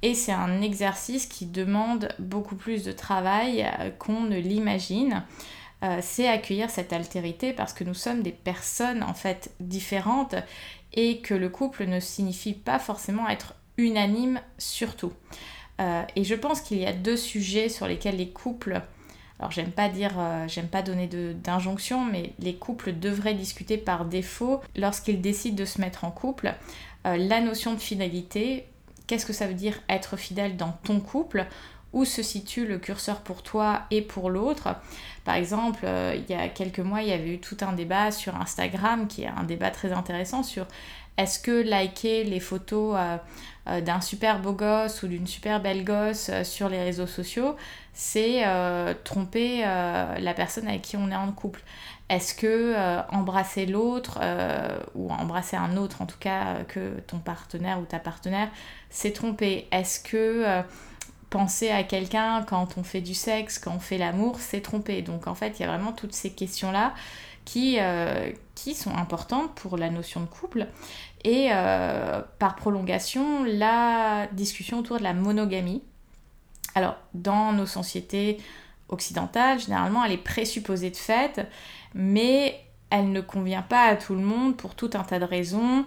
Et 0.01 0.13
c'est 0.13 0.33
un 0.33 0.61
exercice 0.61 1.25
qui 1.25 1.45
demande 1.45 2.09
beaucoup 2.19 2.55
plus 2.55 2.83
de 2.83 2.91
travail 2.91 3.65
euh, 3.79 3.91
qu'on 3.91 4.23
ne 4.23 4.37
l'imagine. 4.37 5.23
Euh, 5.83 5.99
c'est 6.01 6.27
accueillir 6.27 6.69
cette 6.69 6.91
altérité 6.91 7.53
parce 7.53 7.71
que 7.71 7.85
nous 7.85 7.93
sommes 7.93 8.23
des 8.23 8.33
personnes 8.33 9.03
en 9.03 9.13
fait 9.13 9.53
différentes 9.61 10.35
et 10.91 11.21
que 11.21 11.33
le 11.33 11.47
couple 11.47 11.85
ne 11.85 12.01
signifie 12.01 12.53
pas 12.53 12.79
forcément 12.79 13.29
être 13.29 13.53
unanime 13.77 14.39
surtout. 14.57 15.13
Euh, 15.81 16.03
et 16.15 16.23
je 16.23 16.35
pense 16.35 16.61
qu'il 16.61 16.77
y 16.77 16.85
a 16.85 16.93
deux 16.93 17.17
sujets 17.17 17.69
sur 17.69 17.87
lesquels 17.87 18.17
les 18.17 18.29
couples, 18.29 18.81
alors 19.39 19.51
j'aime 19.51 19.71
pas 19.71 19.89
dire, 19.89 20.13
euh, 20.17 20.47
j'aime 20.47 20.67
pas 20.67 20.81
donner 20.81 21.07
d'injonction, 21.07 22.05
mais 22.05 22.33
les 22.39 22.55
couples 22.55 22.97
devraient 22.97 23.33
discuter 23.33 23.77
par 23.77 24.05
défaut 24.05 24.61
lorsqu'ils 24.75 25.21
décident 25.21 25.57
de 25.57 25.65
se 25.65 25.81
mettre 25.81 26.05
en 26.05 26.11
couple. 26.11 26.53
Euh, 27.05 27.17
la 27.17 27.41
notion 27.41 27.73
de 27.73 27.79
fidélité, 27.79 28.65
qu'est-ce 29.07 29.25
que 29.25 29.33
ça 29.33 29.47
veut 29.47 29.53
dire 29.53 29.81
être 29.89 30.15
fidèle 30.15 30.55
dans 30.55 30.71
ton 30.83 30.99
couple? 30.99 31.45
Où 31.91 32.03
se 32.03 32.21
situe 32.21 32.67
le 32.67 32.77
curseur 32.77 33.21
pour 33.21 33.41
toi 33.41 33.83
et 33.89 34.01
pour 34.01 34.29
l'autre? 34.29 34.75
Par 35.23 35.35
exemple, 35.35 35.87
il 36.13 36.25
y 36.29 36.37
a 36.37 36.49
quelques 36.49 36.81
mois, 36.81 37.01
il 37.01 37.07
y 37.07 37.13
avait 37.13 37.35
eu 37.35 37.39
tout 37.39 37.55
un 37.61 37.71
débat 37.71 38.11
sur 38.11 38.35
Instagram, 38.35 39.07
qui 39.07 39.23
est 39.23 39.27
un 39.27 39.43
débat 39.43 39.71
très 39.71 39.93
intéressant 39.93 40.43
sur 40.43 40.67
est-ce 41.17 41.39
que 41.39 41.51
liker 41.51 42.23
les 42.23 42.39
photos 42.39 42.97
euh, 43.67 43.81
d'un 43.81 44.01
super 44.01 44.39
beau 44.39 44.51
gosse 44.51 45.01
ou 45.01 45.07
d'une 45.07 45.25
super 45.25 45.61
belle 45.61 45.83
gosse 45.83 46.29
euh, 46.29 46.43
sur 46.43 46.69
les 46.69 46.83
réseaux 46.83 47.07
sociaux, 47.07 47.55
c'est 47.93 48.45
euh, 48.45 48.93
tromper 49.03 49.61
la 49.61 50.33
personne 50.33 50.67
avec 50.67 50.81
qui 50.81 50.97
on 50.97 51.09
est 51.09 51.15
en 51.15 51.31
couple? 51.31 51.61
Est-ce 52.09 52.35
que 52.35 52.75
embrasser 53.11 53.65
l'autre, 53.65 54.19
ou 54.93 55.09
embrasser 55.11 55.55
un 55.55 55.77
autre 55.77 56.01
en 56.01 56.05
tout 56.05 56.19
cas 56.19 56.63
que 56.67 56.99
ton 57.07 57.17
partenaire 57.19 57.79
ou 57.79 57.85
ta 57.85 57.99
partenaire, 57.99 58.49
c'est 58.89 59.13
tromper? 59.13 59.67
Est-ce 59.71 60.01
que 60.01 60.61
penser 61.29 61.71
à 61.71 61.83
quelqu'un 61.83 62.43
quand 62.43 62.77
on 62.77 62.83
fait 62.83 63.01
du 63.01 63.13
sexe, 63.13 63.57
quand 63.57 63.73
on 63.75 63.79
fait 63.79 63.97
l'amour, 63.97 64.39
c'est 64.39 64.61
tromper? 64.61 65.01
Donc 65.01 65.25
en 65.25 65.35
fait, 65.35 65.57
il 65.57 65.61
y 65.61 65.65
a 65.65 65.69
vraiment 65.69 65.93
toutes 65.93 66.13
ces 66.13 66.31
questions-là 66.31 66.93
qui, 67.45 67.77
qui 68.55 68.73
sont 68.73 68.95
importantes 68.95 69.53
pour 69.55 69.77
la 69.77 69.89
notion 69.89 70.21
de 70.21 70.25
couple 70.25 70.67
et 71.25 71.47
euh, 71.51 72.21
par 72.37 72.55
prolongation, 72.55 73.43
la 73.43 74.27
discussion 74.31 74.79
autour 74.79 74.99
de 74.99 75.03
la 75.03 75.13
monogamie. 75.13 75.81
Alors, 76.75 76.97
dans 77.15 77.51
nos 77.51 77.65
sociétés 77.65 78.37
occidentales, 78.89 79.59
généralement, 79.59 80.05
elle 80.05 80.11
est 80.11 80.17
présupposée 80.17 80.91
de 80.91 80.95
fait, 80.95 81.47
mais 81.95 82.59
elle 82.91 83.11
ne 83.11 83.21
convient 83.21 83.63
pas 83.63 83.85
à 83.85 83.95
tout 83.95 84.13
le 84.13 84.21
monde 84.21 84.55
pour 84.55 84.75
tout 84.75 84.91
un 84.93 85.03
tas 85.03 85.17
de 85.17 85.25
raisons. 85.25 85.85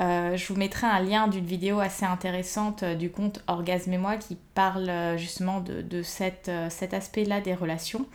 Euh, 0.00 0.36
je 0.36 0.52
vous 0.52 0.58
mettrai 0.58 0.86
un 0.86 1.00
lien 1.00 1.26
d'une 1.26 1.46
vidéo 1.46 1.80
assez 1.80 2.04
intéressante 2.04 2.84
euh, 2.84 2.94
du 2.94 3.10
compte 3.10 3.42
Orgasme 3.48 3.92
et 3.92 3.98
moi 3.98 4.16
qui 4.16 4.36
parle 4.54 5.16
justement 5.16 5.60
de, 5.60 6.02
cet 6.02 6.48
aspect-là 6.48 7.40
des 7.40 7.54
relations. 7.54 8.06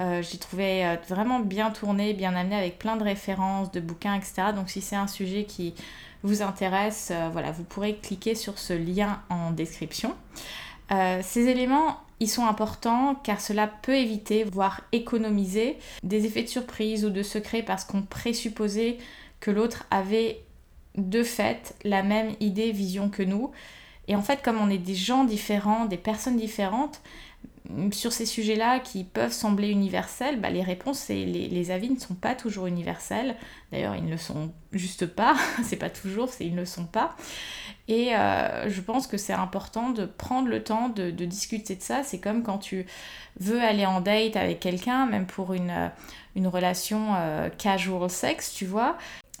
J'ai 0.00 0.38
trouvé 0.38 0.96
vraiment 1.08 1.40
bien 1.40 1.70
tourné, 1.70 2.14
bien 2.14 2.34
amené 2.34 2.56
avec 2.56 2.78
plein 2.78 2.96
de 2.96 3.04
références, 3.04 3.70
de 3.70 3.80
bouquins, 3.80 4.14
etc. 4.14 4.52
Donc 4.54 4.70
si 4.70 4.80
c'est 4.80 4.96
un 4.96 5.06
sujet 5.06 5.44
qui 5.44 5.74
vous 6.22 6.42
intéresse, 6.42 7.10
euh, 7.12 7.28
voilà, 7.32 7.50
vous 7.50 7.64
pourrez 7.64 7.96
cliquer 7.96 8.34
sur 8.34 8.58
ce 8.58 8.72
lien 8.72 9.22
en 9.30 9.50
description. 9.50 10.14
Euh, 10.92 11.20
ces 11.22 11.46
éléments, 11.48 11.98
ils 12.18 12.28
sont 12.28 12.46
importants 12.46 13.14
car 13.14 13.40
cela 13.40 13.66
peut 13.66 13.96
éviter, 13.96 14.44
voire 14.44 14.82
économiser, 14.92 15.78
des 16.02 16.26
effets 16.26 16.42
de 16.42 16.48
surprise 16.48 17.04
ou 17.04 17.10
de 17.10 17.22
secret 17.22 17.62
parce 17.62 17.84
qu'on 17.84 18.02
présupposait 18.02 18.98
que 19.40 19.50
l'autre 19.50 19.86
avait 19.90 20.42
de 20.96 21.22
fait 21.22 21.74
la 21.84 22.02
même 22.02 22.34
idée, 22.40 22.72
vision 22.72 23.08
que 23.08 23.22
nous. 23.22 23.52
Et 24.08 24.16
en 24.16 24.22
fait, 24.22 24.42
comme 24.42 24.58
on 24.60 24.68
est 24.68 24.78
des 24.78 24.96
gens 24.96 25.24
différents, 25.24 25.84
des 25.86 25.96
personnes 25.96 26.36
différentes, 26.36 27.00
sur 27.92 28.12
ces 28.12 28.26
sujets-là 28.26 28.80
qui 28.80 29.04
peuvent 29.04 29.32
sembler 29.32 29.68
universels, 29.68 30.40
bah, 30.40 30.50
les 30.50 30.62
réponses 30.62 31.10
et 31.10 31.24
les, 31.24 31.70
avis 31.70 31.90
ne 31.90 31.98
sont 31.98 32.14
pas 32.14 32.34
toujours 32.34 32.66
universels. 32.66 33.36
D'ailleurs, 33.72 33.96
ils 33.96 34.04
ne 34.04 34.10
le 34.10 34.16
sont 34.16 34.52
juste 34.72 35.06
pas. 35.06 35.36
c'est 35.62 35.76
pas 35.76 35.90
toujours, 35.90 36.28
c'est 36.28 36.46
ils 36.46 36.54
ne 36.54 36.60
le 36.60 36.66
sont 36.66 36.86
pas. 36.86 37.16
Et 37.88 38.14
euh, 38.14 38.68
je 38.68 38.80
pense 38.80 39.06
que 39.06 39.16
c'est 39.16 39.32
important 39.32 39.90
de 39.90 40.06
prendre 40.06 40.48
le 40.48 40.62
temps 40.62 40.88
de, 40.88 41.10
discuter 41.10 41.76
de 41.76 41.82
ça. 41.82 42.02
C'est 42.02 42.18
comme 42.18 42.42
quand 42.42 42.58
tu 42.58 42.86
veux 43.38 43.60
aller 43.60 43.86
en 43.86 44.00
date 44.00 44.36
avec 44.36 44.60
quelqu'un, 44.60 45.06
même 45.06 45.26
pour 45.26 45.52
une, 45.52 45.70
euh, 45.70 45.88
une 46.36 46.46
relation 46.46 47.14
euh, 47.16 47.48
casual 47.48 48.08
sex, 48.10 48.54
tu 48.54 48.66
vois 48.66 48.96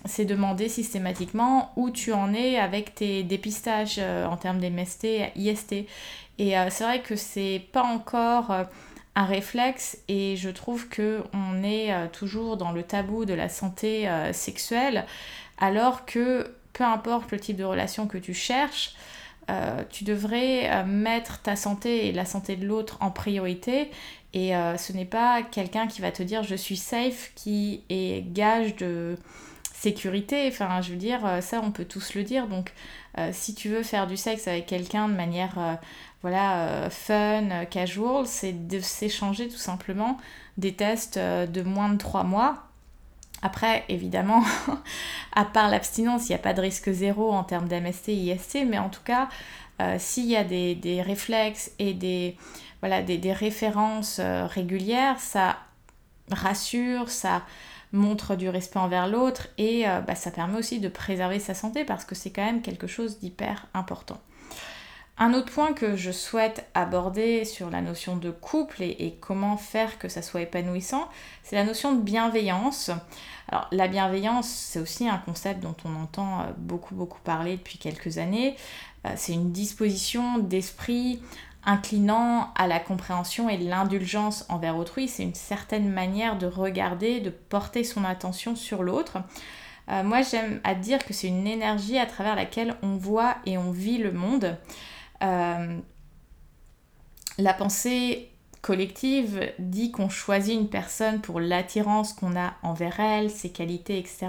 c'est 0.06 0.24
demander 0.24 0.70
systématiquement 0.70 1.72
où 1.76 1.90
tu 1.90 2.14
en 2.14 2.32
es 2.32 2.58
avec 2.58 2.94
tes 2.94 3.22
dépistages 3.22 3.98
en 3.98 4.38
termes 4.38 4.58
d'MST, 4.58 5.06
IST. 5.36 5.84
Et 6.40 6.56
euh, 6.56 6.68
c'est 6.70 6.84
vrai 6.84 7.02
que 7.02 7.16
c'est 7.16 7.62
pas 7.70 7.82
encore 7.82 8.50
euh, 8.50 8.64
un 9.14 9.26
réflexe 9.26 9.98
et 10.08 10.36
je 10.36 10.48
trouve 10.48 10.88
que 10.88 11.22
on 11.34 11.62
est 11.62 11.92
euh, 11.92 12.06
toujours 12.10 12.56
dans 12.56 12.72
le 12.72 12.82
tabou 12.82 13.26
de 13.26 13.34
la 13.34 13.50
santé 13.50 14.08
sexuelle 14.32 15.04
alors 15.58 16.06
que 16.06 16.50
peu 16.72 16.84
importe 16.84 17.30
le 17.30 17.38
type 17.38 17.58
de 17.58 17.64
relation 17.64 18.06
que 18.06 18.16
tu 18.16 18.32
cherches, 18.32 18.94
tu 19.90 20.04
devrais 20.04 20.84
mettre 20.86 21.42
ta 21.42 21.56
santé 21.56 22.06
et 22.06 22.12
la 22.12 22.24
santé 22.24 22.54
de 22.54 22.64
l'autre 22.64 22.96
en 23.00 23.10
priorité. 23.10 23.90
Et 24.32 24.52
ce 24.52 24.92
n'est 24.92 25.04
pas 25.04 25.42
quelqu'un 25.42 25.88
qui 25.88 26.00
va 26.00 26.12
te 26.12 26.22
dire 26.22 26.44
je 26.44 26.54
suis 26.54 26.76
safe 26.76 27.32
qui 27.34 27.82
est 27.90 28.22
gage 28.32 28.76
de 28.76 29.16
sécurité. 29.80 30.48
Enfin, 30.48 30.80
je 30.80 30.90
veux 30.90 30.96
dire, 30.96 31.20
ça 31.40 31.60
on 31.62 31.70
peut 31.70 31.84
tous 31.84 32.14
le 32.14 32.22
dire. 32.22 32.46
Donc, 32.46 32.72
si 33.32 33.54
tu 33.54 33.68
veux 33.68 33.82
faire 33.82 34.06
du 34.06 34.16
sexe 34.16 34.46
avec 34.46 34.66
quelqu'un 34.66 35.08
de 35.08 35.14
manière 35.14 35.78
voilà, 36.22 36.68
euh, 36.68 36.90
fun, 36.90 37.50
euh, 37.50 37.64
casual, 37.64 38.26
c'est 38.26 38.68
de 38.68 38.80
s'échanger 38.80 39.48
tout 39.48 39.56
simplement 39.56 40.18
des 40.58 40.74
tests 40.74 41.16
euh, 41.16 41.46
de 41.46 41.62
moins 41.62 41.88
de 41.88 41.96
3 41.96 42.24
mois. 42.24 42.64
Après, 43.42 43.84
évidemment, 43.88 44.44
à 45.34 45.46
part 45.46 45.70
l'abstinence, 45.70 46.28
il 46.28 46.32
n'y 46.32 46.36
a 46.36 46.40
pas 46.40 46.52
de 46.52 46.60
risque 46.60 46.90
zéro 46.92 47.32
en 47.32 47.42
termes 47.42 47.68
d'MST, 47.68 48.08
IST, 48.08 48.66
mais 48.68 48.78
en 48.78 48.90
tout 48.90 49.02
cas, 49.02 49.28
s'il 49.96 50.26
y 50.26 50.36
a 50.36 50.44
des, 50.44 51.02
réflexes 51.02 51.70
et 51.78 51.94
des, 51.94 52.36
voilà, 52.82 53.00
des, 53.00 53.32
références 53.32 54.20
régulières, 54.20 55.18
ça 55.18 55.56
rassure, 56.30 57.08
ça 57.08 57.44
montre 57.92 58.36
du 58.36 58.48
respect 58.48 58.78
envers 58.78 59.08
l'autre 59.08 59.48
et 59.58 59.84
bah, 60.06 60.14
ça 60.14 60.30
permet 60.30 60.58
aussi 60.58 60.78
de 60.80 60.88
préserver 60.88 61.40
sa 61.40 61.54
santé 61.54 61.84
parce 61.84 62.04
que 62.04 62.14
c'est 62.14 62.30
quand 62.30 62.44
même 62.44 62.62
quelque 62.62 62.86
chose 62.86 63.18
d'hyper 63.18 63.66
important. 63.74 64.20
Un 65.22 65.34
autre 65.34 65.52
point 65.52 65.74
que 65.74 65.96
je 65.96 66.12
souhaite 66.12 66.66
aborder 66.72 67.44
sur 67.44 67.68
la 67.68 67.82
notion 67.82 68.16
de 68.16 68.30
couple 68.30 68.82
et, 68.82 69.18
comment 69.20 69.58
faire 69.58 69.98
que 69.98 70.08
ça 70.08 70.22
soit 70.22 70.40
épanouissant, 70.40 71.10
c'est 71.42 71.56
la 71.56 71.64
notion 71.64 71.94
de 71.94 72.00
bienveillance. 72.00 72.90
Alors 73.48 73.68
la 73.70 73.86
bienveillance, 73.86 74.48
c'est 74.48 74.80
aussi 74.80 75.06
un 75.06 75.18
concept 75.18 75.60
dont 75.60 75.76
on 75.84 75.94
entend 75.94 76.40
euh, 76.40 76.44
beaucoup 76.56 76.94
beaucoup 76.94 77.20
parler 77.20 77.58
depuis 77.58 77.76
quelques 77.76 78.16
années. 78.16 78.56
Euh, 79.04 79.10
c'est 79.16 79.34
une 79.34 79.52
disposition 79.52 80.38
d'esprit 80.38 81.20
inclinant 81.64 82.52
à 82.54 82.66
la 82.66 82.80
compréhension 82.80 83.48
et 83.48 83.58
l'indulgence 83.58 84.46
envers 84.48 84.76
autrui. 84.76 85.08
C'est 85.08 85.22
une 85.22 85.34
certaine 85.34 85.90
manière 85.90 86.38
de 86.38 86.46
regarder, 86.46 87.20
de 87.20 87.30
porter 87.30 87.84
son 87.84 88.04
attention 88.04 88.56
sur 88.56 88.82
l'autre. 88.82 89.18
Euh, 89.90 90.02
moi 90.02 90.22
j'aime 90.22 90.60
à 90.64 90.74
dire 90.74 91.04
que 91.04 91.12
c'est 91.12 91.28
une 91.28 91.46
énergie 91.46 91.98
à 91.98 92.06
travers 92.06 92.36
laquelle 92.36 92.76
on 92.82 92.96
voit 92.96 93.36
et 93.44 93.58
on 93.58 93.70
vit 93.70 93.98
le 93.98 94.12
monde. 94.12 94.56
Euh, 95.22 95.78
la 97.38 97.54
pensée 97.54 98.30
collective 98.62 99.52
dit 99.58 99.90
qu'on 99.90 100.08
choisit 100.08 100.54
une 100.54 100.68
personne 100.68 101.20
pour 101.20 101.40
l'attirance 101.40 102.12
qu'on 102.12 102.36
a 102.36 102.54
envers 102.62 103.00
elle, 103.00 103.30
ses 103.30 103.50
qualités, 103.50 103.98
etc. 103.98 104.28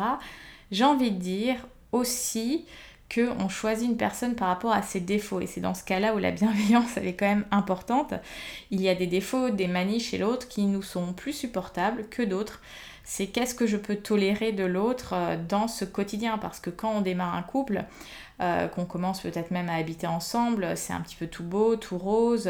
J'ai 0.72 0.86
envie 0.86 1.12
de 1.12 1.18
dire 1.18 1.68
aussi 1.92 2.66
qu'on 3.14 3.50
choisit 3.50 3.90
une 3.90 3.98
personne 3.98 4.36
par 4.36 4.48
rapport 4.48 4.72
à 4.72 4.82
ses 4.82 5.00
défauts. 5.00 5.42
Et 5.42 5.48
c'est 5.48 5.62
dans 5.62 5.74
ce 5.74 5.84
cas-là 5.84 6.16
où 6.16 6.18
la 6.18 6.32
bienveillance, 6.32 6.98
elle 6.98 7.08
est 7.08 7.16
quand 7.16 7.28
même 7.28 7.46
importante. 7.52 8.14
Il 8.70 8.82
y 8.82 8.90
a 8.90 8.96
des 8.96 9.08
défauts, 9.08 9.50
des 9.50 9.68
manies 9.68 10.00
chez 10.00 10.18
l'autre 10.18 10.48
qui 10.48 10.66
nous 10.66 10.82
sont 10.82 11.14
plus 11.14 11.34
supportables 11.34 12.06
que 12.10 12.22
d'autres. 12.22 12.62
C'est 13.04 13.28
qu'est-ce 13.28 13.56
que 13.56 13.66
je 13.66 13.78
peux 13.78 13.96
tolérer 13.96 14.52
de 14.52 14.64
l'autre 14.64 15.14
euh, 15.14 15.38
dans 15.50 15.68
ce 15.68 15.86
quotidien? 15.86 16.38
Parce 16.38 16.60
que 16.60 16.70
quand 16.70 16.92
on 16.92 17.02
démarre 17.02 17.36
un 17.36 17.42
couple, 17.42 17.84
euh, 18.42 18.68
qu'on 18.68 18.86
commence 18.86 19.22
peut-être 19.22 19.52
même 19.52 19.70
à 19.70 19.76
habiter 19.76 20.08
ensemble. 20.08 20.76
C'est 20.76 20.94
un 20.94 21.02
petit 21.02 21.16
peu 21.16 21.28
tout 21.28 21.44
beau, 21.44 21.76
tout 21.76 22.00
rose, 22.00 22.50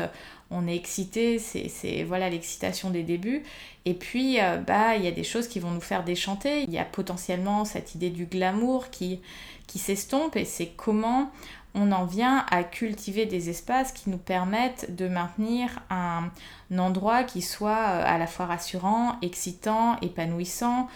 on 0.49 0.65
est 0.65 0.75
excité, 0.75 1.37
c'est 1.37 2.03
voilà 2.03 2.29
l'excitation 2.29 2.91
des 2.91 3.03
débuts. 3.03 3.43
Et 3.83 3.93
puis, 3.93 4.39
euh, 4.39 4.55
bah, 4.57 4.95
il 4.95 5.03
y 5.03 5.07
a 5.07 5.11
des 5.11 5.25
choses 5.25 5.49
qui 5.49 5.59
vont 5.59 5.71
nous 5.71 5.81
faire 5.81 6.05
déchanter. 6.05 6.63
Il 6.63 6.71
y 6.71 6.77
a 6.77 6.85
potentiellement 6.85 7.65
cette 7.65 7.93
idée 7.93 8.09
du 8.09 8.25
glamour 8.25 8.89
qui, 8.89 9.19
qui 9.67 9.79
s'estompe 9.79 10.37
et 10.37 10.45
c'est 10.45 10.67
comment 10.67 11.29
on 11.75 11.91
en 11.91 12.05
vient 12.05 12.45
à 12.49 12.63
cultiver 12.63 13.25
des 13.25 13.49
espaces 13.49 13.91
qui 13.91 14.09
nous 14.09 14.17
permettent 14.17 14.95
de 14.95 15.09
maintenir 15.09 15.81
un 15.89 16.31
endroit 16.77 17.23
qui 17.23 17.41
soit 17.41 17.71
euh, 17.71 18.03
à 18.05 18.17
la 18.17 18.27
fois 18.27 18.45
rassurant, 18.45 19.17
excitant, 19.21 19.97
épanouissant, 20.01 20.87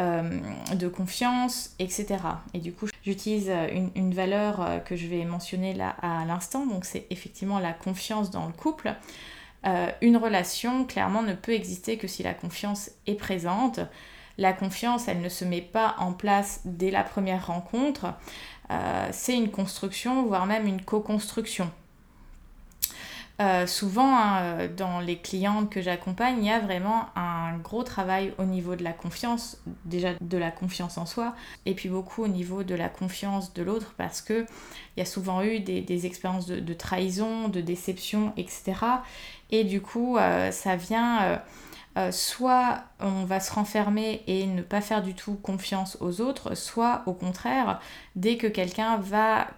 de 0.00 0.88
confiance, 0.88 1.70
etc. 1.78 2.18
Et 2.52 2.58
du 2.58 2.72
coup, 2.72 2.88
j'utilise 3.04 3.48
euh, 3.50 3.68
une, 3.94 4.14
valeur 4.14 4.60
euh, 4.60 4.78
que 4.78 4.96
je 4.96 5.06
vais 5.06 5.24
mentionner 5.24 5.74
là 5.74 5.96
à 6.02 6.24
l'instant, 6.24 6.66
donc 6.66 6.84
c'est 6.84 7.06
effectivement 7.10 7.58
la 7.58 7.72
confiance 7.72 8.30
dans 8.30 8.46
le 8.46 8.52
couple. 8.52 8.94
une 10.02 10.18
relation, 10.18 10.84
clairement, 10.84 11.22
ne 11.22 11.32
peut 11.34 11.52
exister 11.52 11.96
que 11.96 12.06
si 12.06 12.22
la 12.22 12.34
confiance 12.34 12.90
est 13.06 13.14
présente. 13.14 13.80
La 14.36 14.52
confiance, 14.52 15.08
elle 15.08 15.22
ne 15.22 15.28
se 15.28 15.44
met 15.44 15.62
pas 15.62 15.94
en 15.98 16.12
place 16.12 16.60
dès 16.64 16.90
la 16.90 17.02
première 17.02 17.46
rencontre. 17.46 18.12
c'est 19.12 19.36
une 19.36 19.50
construction, 19.50 20.26
voire 20.26 20.44
même 20.44 20.66
une 20.66 20.82
co-construction. 20.82 21.70
Euh, 23.40 23.66
souvent, 23.66 24.16
hein, 24.16 24.42
euh, 24.42 24.68
dans 24.68 25.00
les 25.00 25.16
clientes 25.16 25.68
que 25.68 25.82
j'accompagne, 25.82 26.36
il 26.38 26.44
y 26.46 26.50
a 26.50 26.60
vraiment 26.60 27.06
un 27.16 27.58
gros 27.58 27.82
travail 27.82 28.32
au 28.38 28.44
niveau 28.44 28.76
de 28.76 28.84
la 28.84 28.92
confiance, 28.92 29.60
déjà 29.84 30.10
de 30.20 30.38
la 30.38 30.52
confiance 30.52 30.98
en 30.98 31.06
soi, 31.06 31.34
et 31.66 31.74
puis 31.74 31.88
beaucoup 31.88 32.22
au 32.22 32.28
niveau 32.28 32.62
de 32.62 32.76
la 32.76 32.88
confiance 32.88 33.52
de 33.52 33.64
l'autre, 33.64 33.94
parce 33.96 34.22
qu'il 34.22 34.46
y 34.96 35.00
a 35.00 35.04
souvent 35.04 35.42
eu 35.42 35.58
des, 35.58 36.06
expériences 36.06 36.46
de, 36.46 36.74
trahison, 36.74 37.48
de 37.48 37.60
déception, 37.60 38.32
etc. 38.36 38.74
Et 39.50 39.64
du 39.64 39.80
coup, 39.80 40.16
euh, 40.16 40.52
ça 40.52 40.76
vient... 40.76 41.40
soit 42.10 42.84
on 43.00 43.24
va 43.24 43.40
se 43.40 43.52
renfermer 43.52 44.22
et 44.26 44.46
ne 44.46 44.62
pas 44.62 44.80
faire 44.80 45.02
du 45.02 45.14
tout 45.14 45.34
confiance 45.34 45.96
aux 46.00 46.20
autres, 46.20 46.56
soit 46.56 47.02
au 47.06 47.14
contraire, 47.14 47.80
dès 48.16 48.36
que 48.36 48.48
quelqu'un 48.48 48.96
va 48.96 49.48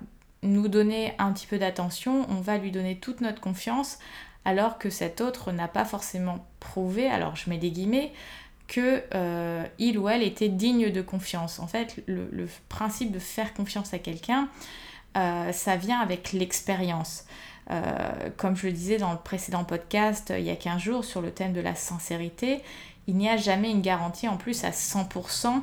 nous 0.43 0.69
donner 0.69 1.15
un 1.19 1.33
petit 1.33 1.47
peu 1.47 1.59
d'attention, 1.59 2.27
on 2.31 2.41
va 2.41 2.59
lui 2.59 2.71
donner 2.71 2.97
toute 2.97 3.21
notre 3.21 3.41
confiance, 3.41 3.99
alors 4.45 4.79
que 4.79 4.91
cet 4.91 5.21
autre 5.21 5.51
n'a 5.53 5.69
pas 5.69 5.85
forcément 5.85 6.47
prouvé, 6.61 7.09
alors 7.09 7.35
je 7.37 7.51
mets 7.51 7.59
des 7.59 7.71
guillemets, 7.71 8.13
que 8.69 9.03
euh, 9.15 9.65
il 9.79 9.99
ou 9.99 10.09
elle 10.09 10.23
était 10.23 10.49
digne 10.49 10.91
de 10.91 11.03
confiance. 11.03 11.59
En 11.59 11.67
fait, 11.67 12.03
le, 12.07 12.49
principe 12.69 13.13
de 13.13 13.19
faire 13.19 13.55
confiance 13.55 13.95
à 13.95 13.99
quelqu'un, 13.99 14.49
euh, 15.17 15.53
ça 15.53 15.77
vient 15.77 16.01
avec 16.01 16.33
l'expérience. 16.33 17.25
Euh, 17.71 18.31
comme 18.37 18.55
je 18.57 18.67
le 18.67 18.73
disais 18.73 18.97
dans 18.97 19.11
le 19.11 19.19
précédent 19.19 19.65
podcast 19.65 20.33
il 20.37 20.45
y 20.45 20.51
a 20.51 20.57
15 20.57 20.81
jours 20.81 21.05
sur 21.05 21.21
le 21.21 21.33
thème 21.33 21.53
de 21.53 21.61
la 21.61 21.75
sincérité, 21.75 22.63
il 23.09 23.17
n'y 23.17 23.29
a 23.29 23.37
jamais 23.37 23.71
une 23.71 23.83
garantie 23.83 24.29
en 24.29 24.37
plus 24.37 24.65
à 24.65 24.71
100% 24.71 25.63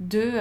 de, 0.00 0.32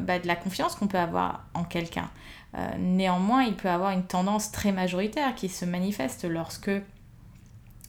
bah, 0.00 0.18
de 0.18 0.26
la 0.26 0.36
confiance 0.36 0.74
qu'on 0.74 0.88
peut 0.88 0.98
avoir 0.98 1.44
en 1.54 1.64
quelqu'un. 1.64 2.10
Euh, 2.56 2.68
néanmoins, 2.78 3.42
il 3.42 3.54
peut 3.54 3.68
avoir 3.68 3.90
une 3.90 4.04
tendance 4.04 4.52
très 4.52 4.72
majoritaire 4.72 5.34
qui 5.34 5.48
se 5.48 5.64
manifeste 5.64 6.24
lorsque 6.24 6.70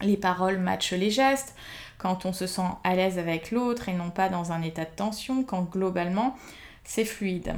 les 0.01 0.17
paroles 0.17 0.57
matchent 0.57 0.93
les 0.93 1.11
gestes, 1.11 1.55
quand 1.97 2.25
on 2.25 2.33
se 2.33 2.47
sent 2.47 2.67
à 2.83 2.95
l'aise 2.95 3.19
avec 3.19 3.51
l'autre 3.51 3.89
et 3.89 3.93
non 3.93 4.09
pas 4.09 4.29
dans 4.29 4.51
un 4.51 4.61
état 4.61 4.85
de 4.85 4.95
tension, 4.95 5.43
quand 5.43 5.63
globalement 5.63 6.35
c'est 6.83 7.05
fluide. 7.05 7.55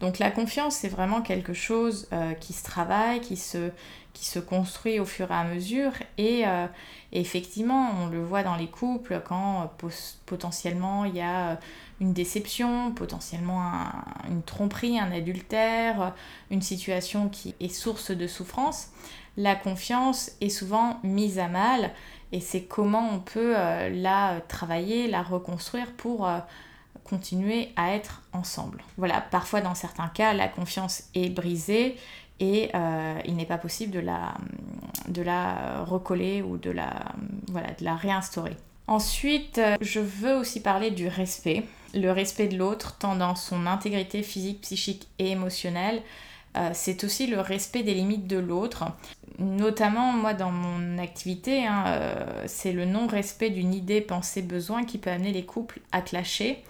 Donc 0.00 0.18
la 0.18 0.32
confiance, 0.32 0.74
c'est 0.74 0.88
vraiment 0.88 1.22
quelque 1.22 1.54
chose 1.54 2.08
euh, 2.12 2.34
qui 2.34 2.52
se 2.52 2.64
travaille, 2.64 3.20
qui 3.20 3.36
se, 3.36 3.70
construit 4.40 4.98
au 4.98 5.04
fur 5.04 5.30
et 5.30 5.34
à 5.34 5.44
mesure. 5.44 5.92
Et, 6.18 6.42
euh, 6.44 6.66
effectivement, 7.12 7.92
on 8.00 8.08
le 8.08 8.20
voit 8.20 8.42
dans 8.42 8.56
les 8.56 8.66
couples 8.66 9.22
quand 9.24 9.70
potentiellement 10.26 11.04
il 11.04 11.14
y 11.14 11.20
a 11.20 11.58
une 12.02 12.12
déception, 12.12 12.90
potentiellement 12.90 13.62
une 14.28 14.42
tromperie, 14.42 14.98
un 14.98 15.12
adultère, 15.12 16.14
une 16.50 16.60
situation 16.60 17.28
qui 17.28 17.54
est 17.60 17.68
source 17.68 18.10
de 18.10 18.26
souffrance, 18.26 18.88
la 19.36 19.54
confiance 19.54 20.32
est 20.40 20.48
souvent 20.48 20.98
mise 21.04 21.38
à 21.38 21.46
mal 21.46 21.92
et 22.32 22.40
c'est 22.40 22.64
comment 22.64 23.08
on 23.08 23.20
peut 23.20 23.54
euh, 23.56 23.88
la 23.88 24.40
travailler, 24.48 25.06
la 25.06 25.22
reconstruire 25.22 25.92
pour 25.92 26.26
euh, 26.26 26.38
continuer 27.04 27.70
à 27.76 27.94
être 27.94 28.22
ensemble. 28.32 28.82
Voilà, 28.98 29.20
parfois 29.20 29.60
dans 29.60 29.76
certains 29.76 30.08
cas, 30.08 30.34
la 30.34 30.48
confiance 30.48 31.04
est 31.14 31.30
brisée 31.30 31.96
et 32.40 32.70
euh, 32.74 33.20
il 33.26 33.36
n'est 33.36 33.46
pas 33.46 33.58
possible 33.58 33.92
de 33.92 34.00
la, 34.00 34.34
de 35.06 35.22
la 35.22 35.84
recoller 35.84 36.42
ou 36.42 36.56
de 36.56 36.72
la, 36.72 36.90
voilà, 37.46 37.68
de 37.78 37.84
la 37.84 37.94
réinstaurer. 37.94 38.56
Ensuite, 38.88 39.60
je 39.80 40.00
veux 40.00 40.34
aussi 40.34 40.60
parler 40.60 40.90
du 40.90 41.06
respect. 41.06 41.64
Le 41.94 42.10
respect 42.10 42.48
de 42.48 42.56
l'autre, 42.56 42.96
tant 42.98 43.16
dans 43.16 43.34
son 43.34 43.66
intégrité 43.66 44.22
physique, 44.22 44.62
psychique 44.62 45.08
et 45.18 45.30
émotionnelle, 45.30 46.02
euh, 46.56 46.70
c'est 46.74 47.04
aussi 47.04 47.26
le 47.26 47.40
respect 47.40 47.82
des 47.82 47.94
limites 47.94 48.26
de 48.26 48.38
l'autre. 48.38 48.84
Notamment, 49.38 50.12
moi, 50.12 50.34
dans 50.34 50.50
mon 50.50 50.98
activité, 50.98 51.66
hein, 51.66 51.84
euh, 51.86 52.44
c'est 52.46 52.72
le 52.72 52.84
non-respect 52.84 53.50
d'une 53.50 53.74
idée, 53.74 54.00
pensée, 54.00 54.42
besoin 54.42 54.84
qui 54.84 54.98
peut 54.98 55.10
amener 55.10 55.32
les 55.32 55.44
couples 55.44 55.80
à 55.92 56.02
clasher. 56.02 56.62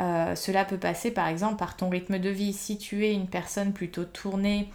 Euh, 0.00 0.34
cela 0.34 0.64
peut 0.64 0.78
passer 0.78 1.10
par 1.10 1.28
exemple 1.28 1.56
par 1.56 1.76
ton 1.76 1.88
rythme 1.88 2.18
de 2.18 2.30
vie. 2.30 2.52
Si 2.52 2.78
tu 2.78 3.04
es 3.06 3.12
une 3.12 3.28
personne 3.28 3.72
plutôt 3.72 4.04
tournée 4.04 4.68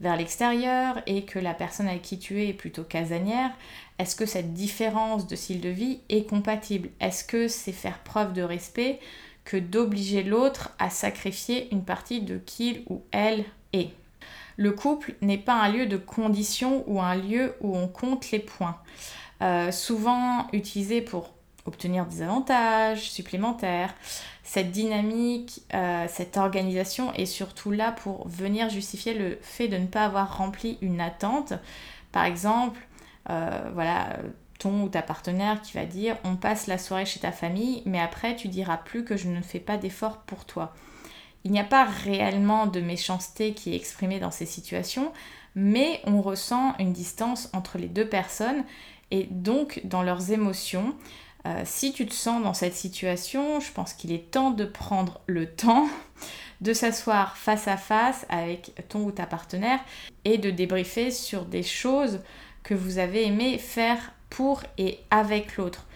vers 0.00 0.16
l'extérieur 0.16 1.02
et 1.06 1.24
que 1.24 1.38
la 1.38 1.52
personne 1.52 1.86
avec 1.86 2.02
qui 2.02 2.18
tu 2.18 2.42
es 2.42 2.48
est 2.48 2.54
plutôt 2.54 2.84
casanière, 2.84 3.50
est-ce 3.98 4.16
que 4.16 4.24
cette 4.24 4.54
différence 4.54 5.26
de 5.26 5.36
style 5.36 5.60
de 5.60 5.68
vie 5.68 6.00
est 6.08 6.28
compatible? 6.28 6.88
Est-ce 7.00 7.24
que 7.24 7.46
c'est 7.46 7.72
faire 7.72 7.98
preuve 7.98 8.32
de 8.32 8.42
respect 8.42 8.98
que 9.50 9.56
d'obliger 9.56 10.22
l'autre 10.22 10.70
à 10.78 10.90
sacrifier 10.90 11.72
une 11.72 11.82
partie 11.82 12.20
de 12.20 12.38
qui 12.38 12.84
ou 12.88 13.02
elle 13.10 13.44
est 13.72 13.90
le 14.60 14.72
couple 14.72 15.14
n'est 15.22 15.38
pas 15.38 15.54
un 15.54 15.70
lieu 15.70 15.86
de 15.86 15.96
condition 15.96 16.84
ou 16.86 17.00
un 17.00 17.14
lieu 17.14 17.54
où 17.62 17.74
on 17.74 17.88
compte 17.88 18.30
les 18.30 18.38
points. 18.38 18.76
Euh, 19.40 19.72
souvent 19.72 20.48
utilisé 20.52 21.00
pour 21.00 21.32
obtenir 21.64 22.04
des 22.04 22.20
avantages 22.20 23.10
supplémentaires. 23.10 23.94
Cette 24.42 24.70
dynamique, 24.70 25.62
euh, 25.72 26.04
cette 26.08 26.36
organisation 26.36 27.10
est 27.14 27.24
surtout 27.24 27.70
là 27.70 27.90
pour 27.90 28.28
venir 28.28 28.68
justifier 28.68 29.14
le 29.14 29.38
fait 29.40 29.68
de 29.68 29.78
ne 29.78 29.86
pas 29.86 30.04
avoir 30.04 30.36
rempli 30.36 30.76
une 30.82 31.00
attente. 31.00 31.54
Par 32.12 32.26
exemple, 32.26 32.80
euh, 33.30 33.70
voilà, 33.72 34.18
ton 34.60 34.82
ou 34.82 34.88
ta 34.88 35.02
partenaire 35.02 35.60
qui 35.62 35.72
va 35.72 35.86
dire 35.86 36.16
on 36.22 36.36
passe 36.36 36.68
la 36.68 36.78
soirée 36.78 37.06
chez 37.06 37.18
ta 37.18 37.32
famille, 37.32 37.82
mais 37.86 37.98
après 37.98 38.36
tu 38.36 38.46
diras 38.46 38.76
plus 38.76 39.04
que 39.04 39.16
je 39.16 39.28
ne 39.28 39.40
fais 39.40 39.58
pas 39.58 39.76
d'efforts 39.76 40.18
pour 40.18 40.44
toi. 40.44 40.72
Il 41.44 41.50
n'y 41.50 41.58
a 41.58 41.64
pas 41.64 41.84
réellement 41.84 42.66
de 42.66 42.80
méchanceté 42.80 43.54
qui 43.54 43.72
est 43.72 43.76
exprimée 43.76 44.20
dans 44.20 44.30
ces 44.30 44.46
situations, 44.46 45.12
mais 45.54 46.00
on 46.04 46.20
ressent 46.20 46.74
une 46.78 46.92
distance 46.92 47.48
entre 47.54 47.78
les 47.78 47.88
deux 47.88 48.06
personnes 48.06 48.64
et 49.10 49.24
donc 49.30 49.80
dans 49.84 50.02
leurs 50.02 50.30
émotions. 50.30 50.94
Euh, 51.46 51.62
si 51.64 51.94
tu 51.94 52.06
te 52.06 52.12
sens 52.12 52.42
dans 52.42 52.52
cette 52.52 52.74
situation, 52.74 53.60
je 53.60 53.72
pense 53.72 53.94
qu'il 53.94 54.12
est 54.12 54.30
temps 54.30 54.50
de 54.50 54.66
prendre 54.66 55.22
le 55.26 55.46
temps 55.46 55.88
de 56.60 56.74
s'asseoir 56.74 57.38
face 57.38 57.66
à 57.68 57.78
face 57.78 58.26
avec 58.28 58.74
ton 58.90 59.04
ou 59.04 59.10
ta 59.10 59.24
partenaire 59.24 59.80
et 60.26 60.36
de 60.36 60.50
débriefer 60.50 61.10
sur 61.10 61.46
des 61.46 61.62
choses 61.62 62.20
que 62.62 62.74
vous 62.74 62.98
avez 62.98 63.26
aimé 63.26 63.56
faire 63.56 64.12
pour 64.30 64.62
et 64.78 65.00
avec 65.10 65.56
l'autre. 65.56 65.86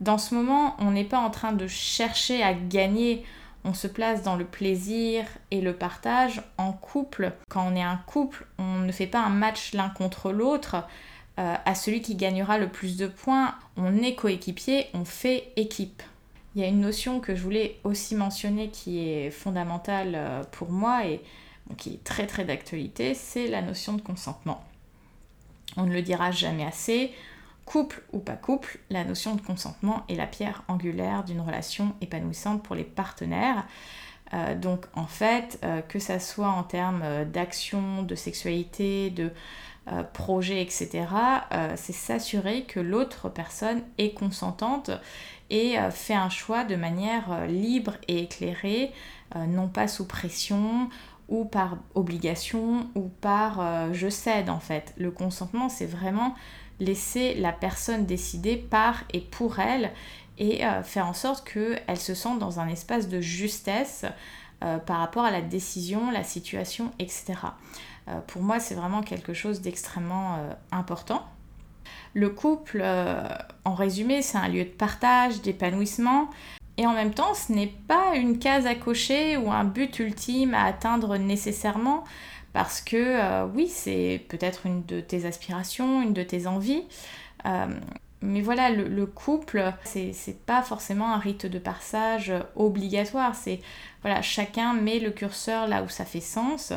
Dans 0.00 0.18
ce 0.18 0.34
moment, 0.34 0.76
on 0.78 0.90
n'est 0.90 1.04
pas 1.04 1.18
en 1.18 1.30
train 1.30 1.52
de 1.52 1.66
chercher 1.66 2.42
à 2.42 2.52
gagner 2.52 3.24
on 3.64 3.72
se 3.72 3.86
place 3.86 4.22
dans 4.22 4.36
le 4.36 4.44
plaisir 4.44 5.24
et 5.50 5.62
le 5.62 5.72
partage 5.72 6.42
en 6.58 6.72
couple. 6.72 7.32
Quand 7.48 7.66
on 7.66 7.74
est 7.74 7.82
un 7.82 7.96
couple, 8.06 8.46
on 8.58 8.80
ne 8.80 8.92
fait 8.92 9.06
pas 9.06 9.22
un 9.22 9.30
match 9.30 9.72
l'un 9.72 9.88
contre 9.88 10.32
l'autre 10.32 10.76
euh, 11.38 11.54
à 11.64 11.74
celui 11.74 12.02
qui 12.02 12.14
gagnera 12.14 12.58
le 12.58 12.68
plus 12.68 12.98
de 12.98 13.06
points. 13.06 13.54
On 13.76 14.02
est 14.02 14.14
coéquipier, 14.14 14.88
on 14.92 15.06
fait 15.06 15.50
équipe. 15.56 16.02
Il 16.54 16.60
y 16.60 16.64
a 16.64 16.68
une 16.68 16.82
notion 16.82 17.20
que 17.20 17.34
je 17.34 17.42
voulais 17.42 17.78
aussi 17.84 18.14
mentionner 18.14 18.68
qui 18.68 19.08
est 19.08 19.30
fondamentale 19.30 20.12
euh, 20.14 20.44
pour 20.52 20.70
moi 20.70 21.06
et 21.06 21.22
qui 21.78 21.94
est 21.94 22.04
très 22.04 22.26
très 22.26 22.44
d'actualité, 22.44 23.14
c'est 23.14 23.48
la 23.48 23.62
notion 23.62 23.94
de 23.94 24.02
consentement. 24.02 24.62
On 25.78 25.84
ne 25.84 25.94
le 25.94 26.02
dira 26.02 26.30
jamais 26.30 26.66
assez, 26.66 27.12
Couple 27.66 28.02
ou 28.12 28.18
pas 28.18 28.36
couple, 28.36 28.78
la 28.90 29.04
notion 29.04 29.34
de 29.34 29.40
consentement 29.40 30.04
est 30.08 30.16
la 30.16 30.26
pierre 30.26 30.62
angulaire 30.68 31.24
d'une 31.24 31.40
relation 31.40 31.94
épanouissante 32.00 32.62
pour 32.62 32.74
les 32.74 32.84
partenaires. 32.84 33.64
Euh, 34.32 34.54
donc 34.54 34.86
en 34.94 35.06
fait, 35.06 35.58
euh, 35.64 35.80
que 35.82 35.98
ça 35.98 36.18
soit 36.18 36.48
en 36.48 36.62
termes 36.62 37.02
euh, 37.02 37.24
d'action, 37.24 38.02
de 38.02 38.14
sexualité, 38.14 39.10
de 39.10 39.30
projet, 40.14 40.62
etc., 40.62 41.04
c'est 41.76 41.92
s'assurer 41.92 42.64
que 42.64 42.80
l'autre 42.80 43.28
personne 43.28 43.82
est 43.98 44.14
consentante 44.14 44.90
et 45.50 45.76
fait 45.90 46.14
un 46.14 46.30
choix 46.30 46.64
de 46.64 46.74
manière 46.74 47.46
libre 47.46 47.92
et 48.08 48.22
éclairée, 48.22 48.92
non 49.46 49.68
pas 49.68 49.86
sous 49.86 50.06
pression 50.06 50.88
ou 51.28 51.44
par 51.44 51.76
obligation 51.94 52.88
ou 52.94 53.10
par 53.20 53.92
je 53.92 54.08
cède 54.08 54.48
en 54.48 54.58
fait. 54.58 54.94
Le 54.96 55.10
consentement, 55.10 55.68
c'est 55.68 55.84
vraiment 55.84 56.34
laisser 56.80 57.34
la 57.34 57.52
personne 57.52 58.06
décider 58.06 58.56
par 58.56 59.04
et 59.12 59.20
pour 59.20 59.58
elle 59.58 59.90
et 60.38 60.66
euh, 60.66 60.82
faire 60.82 61.06
en 61.06 61.12
sorte 61.12 61.48
qu'elle 61.48 62.00
se 62.00 62.14
sente 62.14 62.38
dans 62.38 62.60
un 62.60 62.68
espace 62.68 63.08
de 63.08 63.20
justesse 63.20 64.04
euh, 64.62 64.78
par 64.78 64.98
rapport 64.98 65.24
à 65.24 65.30
la 65.30 65.40
décision, 65.40 66.10
la 66.10 66.24
situation, 66.24 66.90
etc. 66.98 67.34
Euh, 68.08 68.18
pour 68.26 68.42
moi, 68.42 68.58
c'est 68.60 68.74
vraiment 68.74 69.02
quelque 69.02 69.32
chose 69.32 69.60
d'extrêmement 69.60 70.38
important. 70.72 71.24
Le 72.14 72.30
couple, 72.30 72.84
en 73.64 73.74
résumé, 73.74 74.22
c'est 74.22 74.38
un 74.38 74.48
lieu 74.48 74.64
de 74.64 74.70
partage, 74.70 75.42
d'épanouissement, 75.42 76.30
et 76.76 76.86
en 76.86 76.92
même 76.92 77.14
temps, 77.14 77.34
ce 77.34 77.52
n'est 77.52 77.74
pas 77.88 78.16
une 78.16 78.38
case 78.38 78.66
à 78.66 78.74
cocher 78.74 79.36
ou 79.36 79.50
un 79.50 79.64
but 79.64 79.98
ultime 79.98 80.54
à 80.54 80.64
atteindre 80.64 81.16
nécessairement 81.16 82.04
parce 82.54 82.80
que 82.80 82.96
euh, 82.96 83.46
oui, 83.52 83.68
c'est 83.68 84.24
peut-être 84.28 84.64
une 84.64 84.84
de 84.86 85.00
tes 85.00 85.26
aspirations, 85.26 86.00
une 86.00 86.14
de 86.14 86.22
tes 86.22 86.46
envies. 86.46 86.84
Euh, 87.44 87.66
mais 88.22 88.40
voilà, 88.40 88.70
le, 88.70 89.04
couple, 89.04 89.74
c'est 89.82 90.14
pas 90.46 90.62
forcément 90.62 91.12
un 91.12 91.18
rite 91.18 91.44
de 91.44 91.58
passage 91.58 92.32
obligatoire. 92.56 93.34
C'est 93.34 93.60
voilà, 94.00 94.22
chacun 94.22 94.72
met 94.72 94.98
le 94.98 95.10
curseur 95.10 95.66
là 95.66 95.82
où 95.82 95.88
ça 95.88 96.06
fait 96.06 96.20
sens. 96.20 96.72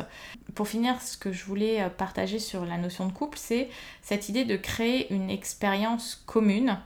Pour 0.54 0.68
finir, 0.68 1.00
ce 1.00 1.16
que 1.16 1.32
je 1.32 1.44
voulais 1.44 1.80
euh, 1.80 1.88
partager 1.88 2.40
sur 2.40 2.66
la 2.66 2.76
notion 2.76 3.06
de 3.06 3.12
couple, 3.12 3.38
c'est 3.40 3.70
cette 4.02 4.28
idée 4.28 4.44
de 4.44 4.56
créer 4.56 5.10
une 5.14 5.30
expérience 5.30 6.22
commune. 6.26 6.78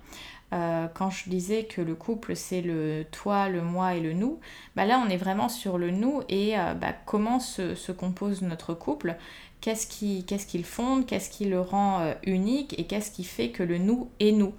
Euh, 0.52 0.86
quand 0.92 1.08
je 1.08 1.30
disais 1.30 1.64
que 1.64 1.80
le 1.80 1.94
couple 1.94 2.36
c'est 2.36 2.60
le 2.60 3.06
toi, 3.10 3.48
le 3.48 3.62
moi 3.62 3.94
et 3.94 4.00
le 4.00 4.12
nous, 4.12 4.38
bah 4.76 4.84
là 4.84 5.02
on 5.04 5.08
est 5.08 5.16
vraiment 5.16 5.48
sur 5.48 5.78
le 5.78 5.90
nous 5.90 6.22
et 6.28 6.58
euh, 6.58 6.74
bah, 6.74 6.92
comment 7.06 7.40
se, 7.40 7.92
compose 7.92 8.42
notre 8.42 8.74
couple, 8.74 9.16
qu'est-ce 9.62 9.86
qui, 9.86 10.24
qu'est-ce 10.26 10.46
qu'il 10.46 10.64
fonde, 10.64 11.06
qu'est-ce 11.06 11.30
qui 11.30 11.46
le 11.46 11.60
rend 11.60 12.00
euh, 12.00 12.12
unique 12.24 12.78
et 12.78 12.84
qu'est-ce 12.84 13.10
qui 13.10 13.24
fait 13.24 13.48
que 13.48 13.62
le 13.62 13.78
nous 13.78 14.10
est 14.20 14.32
nous. 14.32 14.52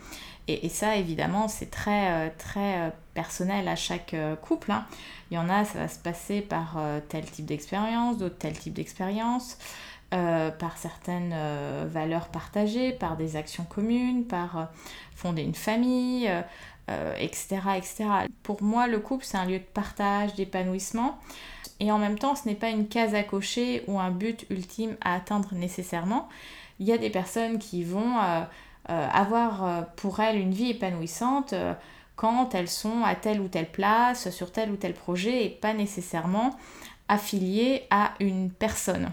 Et, 0.47 0.67
ça 0.67 0.97
évidemment 0.97 1.47
c'est 1.47 1.71
très, 1.71 2.31
très 2.31 2.91
personnel 3.13 3.69
à 3.69 3.77
chaque 3.77 4.13
couple. 4.41 4.73
Hein. 4.73 4.85
Il 5.31 5.35
y 5.35 5.37
en 5.37 5.49
a, 5.49 5.63
ça 5.63 5.79
va 5.79 5.87
se 5.87 5.99
passer 5.99 6.41
par 6.41 6.77
tel 7.07 7.23
type 7.23 7.45
d'expérience, 7.45 8.17
d'autres 8.17 8.37
tel 8.39 8.51
type 8.51 8.73
d'expérience. 8.73 9.57
Euh, 10.13 10.51
par 10.51 10.77
certaines 10.77 11.31
euh, 11.33 11.87
valeurs 11.89 12.27
partagées, 12.27 12.91
par 12.91 13.17
des 13.17 13.35
actions 13.35 13.63
communes, 13.63 14.25
par 14.25 14.59
euh, 14.59 14.63
fonder 15.15 15.41
une 15.41 15.55
famille, 15.55 16.29
etc., 17.17 17.61
etc. 17.77 18.05
Pour 18.43 18.61
moi, 18.61 18.85
le 18.87 18.99
couple, 18.99 19.25
c'est 19.25 19.37
un 19.37 19.45
lieu 19.45 19.57
de 19.57 19.63
partage, 19.63 20.35
d'épanouissement. 20.35 21.17
Et 21.79 21.91
en 21.91 21.97
même 21.97 22.19
temps, 22.19 22.35
ce 22.35 22.47
n'est 22.47 22.55
pas 22.55 22.69
une 22.69 22.87
case 22.87 23.15
à 23.15 23.23
cocher 23.23 23.83
ou 23.87 23.99
un 23.99 24.11
but 24.11 24.45
ultime 24.51 24.97
à 25.01 25.15
atteindre 25.15 25.55
nécessairement. 25.55 26.29
Il 26.79 26.85
y 26.85 26.91
a 26.91 26.97
des 26.97 27.09
personnes 27.09 27.57
qui 27.57 27.83
vont 27.83 28.17
avoir 28.89 29.85
pour 29.95 30.19
elles 30.19 30.37
une 30.37 30.51
vie 30.51 30.71
épanouissante 30.71 31.53
quand 32.17 32.53
elles 32.53 32.69
sont 32.69 33.03
à 33.05 33.15
telle 33.15 33.39
ou 33.39 33.47
telle 33.47 33.71
place, 33.71 34.29
sur 34.29 34.51
tel 34.51 34.69
ou 34.69 34.75
tel 34.75 34.93
projet, 34.93 35.45
et 35.45 35.49
pas 35.49 35.73
nécessairement 35.73 36.49
affiliées 37.07 37.83
à 37.89 38.11
une 38.19 38.51
personne 38.51 39.09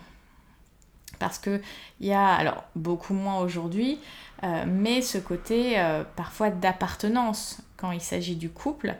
parce 1.21 1.39
qu'il 1.39 1.61
y 2.01 2.13
a, 2.13 2.27
alors 2.27 2.65
beaucoup 2.75 3.15
moins 3.15 3.39
aujourd'hui, 3.39 4.01
euh, 4.43 4.65
mais 4.67 5.03
ce 5.03 5.19
côté 5.19 5.79
euh, 5.79 6.03
parfois 6.17 6.51
d'appartenance 6.51 7.59
quand 7.77 7.93
il 7.93 8.01
s'agit 8.01 8.35
du 8.35 8.51
couple. 8.51 8.97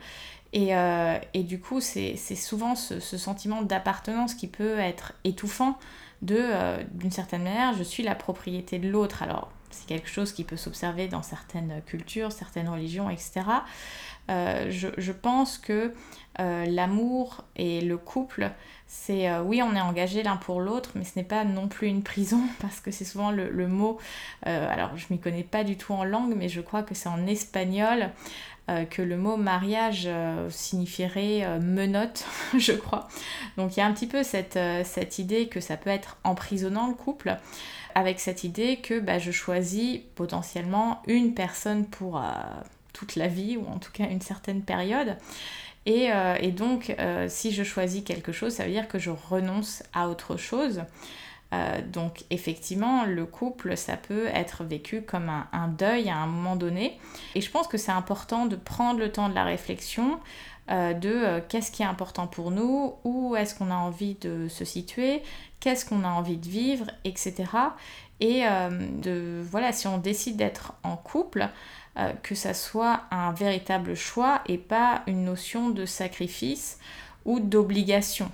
Et, 0.53 0.75
euh, 0.75 1.17
du 1.33 1.59
coup, 1.59 1.81
c'est 1.81 2.15
souvent 2.35 2.75
ce, 2.75 2.99
sentiment 2.99 3.61
d'appartenance 3.61 4.35
qui 4.35 4.47
peut 4.47 4.79
être 4.79 5.13
étouffant 5.23 5.77
de, 6.21 6.83
d'une 6.93 7.11
certaine 7.11 7.43
manière, 7.43 7.73
je 7.73 7.83
suis 7.83 8.03
la 8.03 8.15
propriété 8.15 8.77
de 8.77 8.87
l'autre. 8.89 9.23
Alors, 9.23 9.49
c'est 9.71 9.87
quelque 9.87 10.09
chose 10.09 10.31
qui 10.33 10.43
peut 10.43 10.57
s'observer 10.57 11.07
dans 11.07 11.23
certaines 11.23 11.81
cultures, 11.85 12.31
certaines 12.31 12.69
religions, 12.69 13.09
etc. 13.09 13.41
je, 14.29 14.87
je, 14.97 15.11
pense 15.11 15.57
que 15.57 15.93
l'amour 16.37 17.43
et 17.55 17.81
le 17.81 17.97
couple, 17.97 18.51
c'est 18.93 19.29
euh, 19.29 19.41
oui, 19.41 19.63
on 19.63 19.73
est 19.73 19.81
engagé 19.81 20.21
l'un 20.21 20.35
pour 20.35 20.59
l'autre, 20.59 20.91
mais 20.95 21.05
ce 21.05 21.11
n'est 21.15 21.23
pas 21.23 21.45
non 21.45 21.69
plus 21.69 21.87
une 21.87 22.03
prison 22.03 22.41
parce 22.59 22.81
que 22.81 22.91
c'est 22.91 23.05
souvent 23.05 23.31
le, 23.31 23.67
mot. 23.67 23.97
Euh, 24.47 24.69
alors, 24.69 24.97
je 24.97 25.05
m'y 25.09 25.17
connais 25.17 25.43
pas 25.43 25.63
du 25.63 25.77
tout 25.77 25.93
en 25.93 26.03
langue, 26.03 26.33
mais 26.35 26.49
je 26.49 26.59
crois 26.59 26.83
que 26.83 26.93
c'est 26.93 27.07
en 27.07 27.25
espagnol 27.25 28.09
euh, 28.69 28.83
que 28.83 29.01
le 29.01 29.15
mot 29.15 29.37
mariage 29.37 30.09
signifierait 30.49 31.59
menotte, 31.61 32.25
je 32.57 32.73
crois. 32.73 33.07
Donc, 33.55 33.77
il 33.77 33.79
y 33.79 33.83
a 33.83 33.85
un 33.85 33.93
petit 33.93 34.07
peu 34.07 34.23
cette, 34.23 34.59
idée 35.19 35.47
que 35.47 35.61
ça 35.61 35.77
peut 35.77 35.89
être 35.89 36.17
emprisonnant 36.25 36.87
le 36.87 36.93
couple, 36.93 37.37
avec 37.95 38.19
cette 38.19 38.43
idée 38.43 38.77
que 38.77 38.99
bah, 38.99 39.19
je 39.19 39.31
choisis 39.31 39.99
potentiellement 40.15 41.01
une 41.07 41.33
personne 41.33 41.85
pour 41.85 42.21
toute 42.93 43.15
la 43.15 43.27
vie, 43.27 43.57
ou 43.57 43.65
en 43.67 43.79
tout 43.79 43.91
cas 43.91 44.09
une 44.09 44.21
certaine 44.21 44.61
période. 44.61 45.17
Euh, 45.87 46.35
et, 46.39 46.51
donc, 46.51 46.95
euh, 46.99 47.27
si 47.27 47.51
je 47.51 47.63
choisis 47.63 48.03
quelque 48.03 48.31
chose, 48.31 48.53
ça 48.53 48.65
veut 48.65 48.71
dire 48.71 48.87
que 48.87 48.99
je 48.99 49.09
renonce 49.09 49.83
à 49.93 50.09
autre 50.09 50.37
chose. 50.37 50.83
Euh, 51.53 51.81
donc, 51.81 52.23
effectivement, 52.29 53.03
le 53.03 53.25
couple, 53.25 53.75
ça 53.75 53.97
peut 53.97 54.27
être 54.27 54.63
vécu 54.63 55.01
comme 55.01 55.29
un, 55.29 55.67
deuil 55.67 56.09
à 56.09 56.17
un 56.17 56.27
moment 56.27 56.55
donné. 56.55 56.97
Et 57.35 57.41
je 57.41 57.51
pense 57.51 57.67
que 57.67 57.77
c'est 57.77 57.91
important 57.91 58.45
de 58.45 58.55
prendre 58.55 58.99
le 58.99 59.11
temps 59.11 59.27
de 59.27 59.35
la 59.35 59.43
réflexion, 59.43 60.19
de 60.69 61.39
qu'est-ce 61.49 61.71
qui 61.71 61.83
est 61.83 61.85
important 61.85 62.27
pour 62.27 62.49
nous, 62.49 62.93
où 63.03 63.35
est-ce 63.35 63.55
qu'on 63.55 63.71
a 63.71 63.75
envie 63.75 64.15
de 64.15 64.47
se 64.47 64.63
situer, 64.63 65.21
qu'est-ce 65.59 65.85
qu'on 65.85 66.03
a 66.03 66.09
envie 66.09 66.37
de 66.37 66.47
vivre, 66.47 66.85
etc. 67.03 67.45
Et 68.21 68.43
de, 69.01 69.43
voilà, 69.49 69.73
si 69.73 69.87
on 69.87 69.97
décide 69.97 70.37
d'être 70.37 70.73
en 70.83 70.95
couple, 70.95 71.49
euh, 71.97 72.13
que 72.23 72.35
ça 72.35 72.53
soit 72.53 73.01
un 73.11 73.33
véritable 73.33 73.95
choix 73.95 74.41
et 74.45 74.57
pas 74.57 75.01
une 75.07 75.25
notion 75.25 75.71
de 75.71 75.85
sacrifice 75.85 76.79
ou 77.25 77.41
d'obligation. 77.41 78.31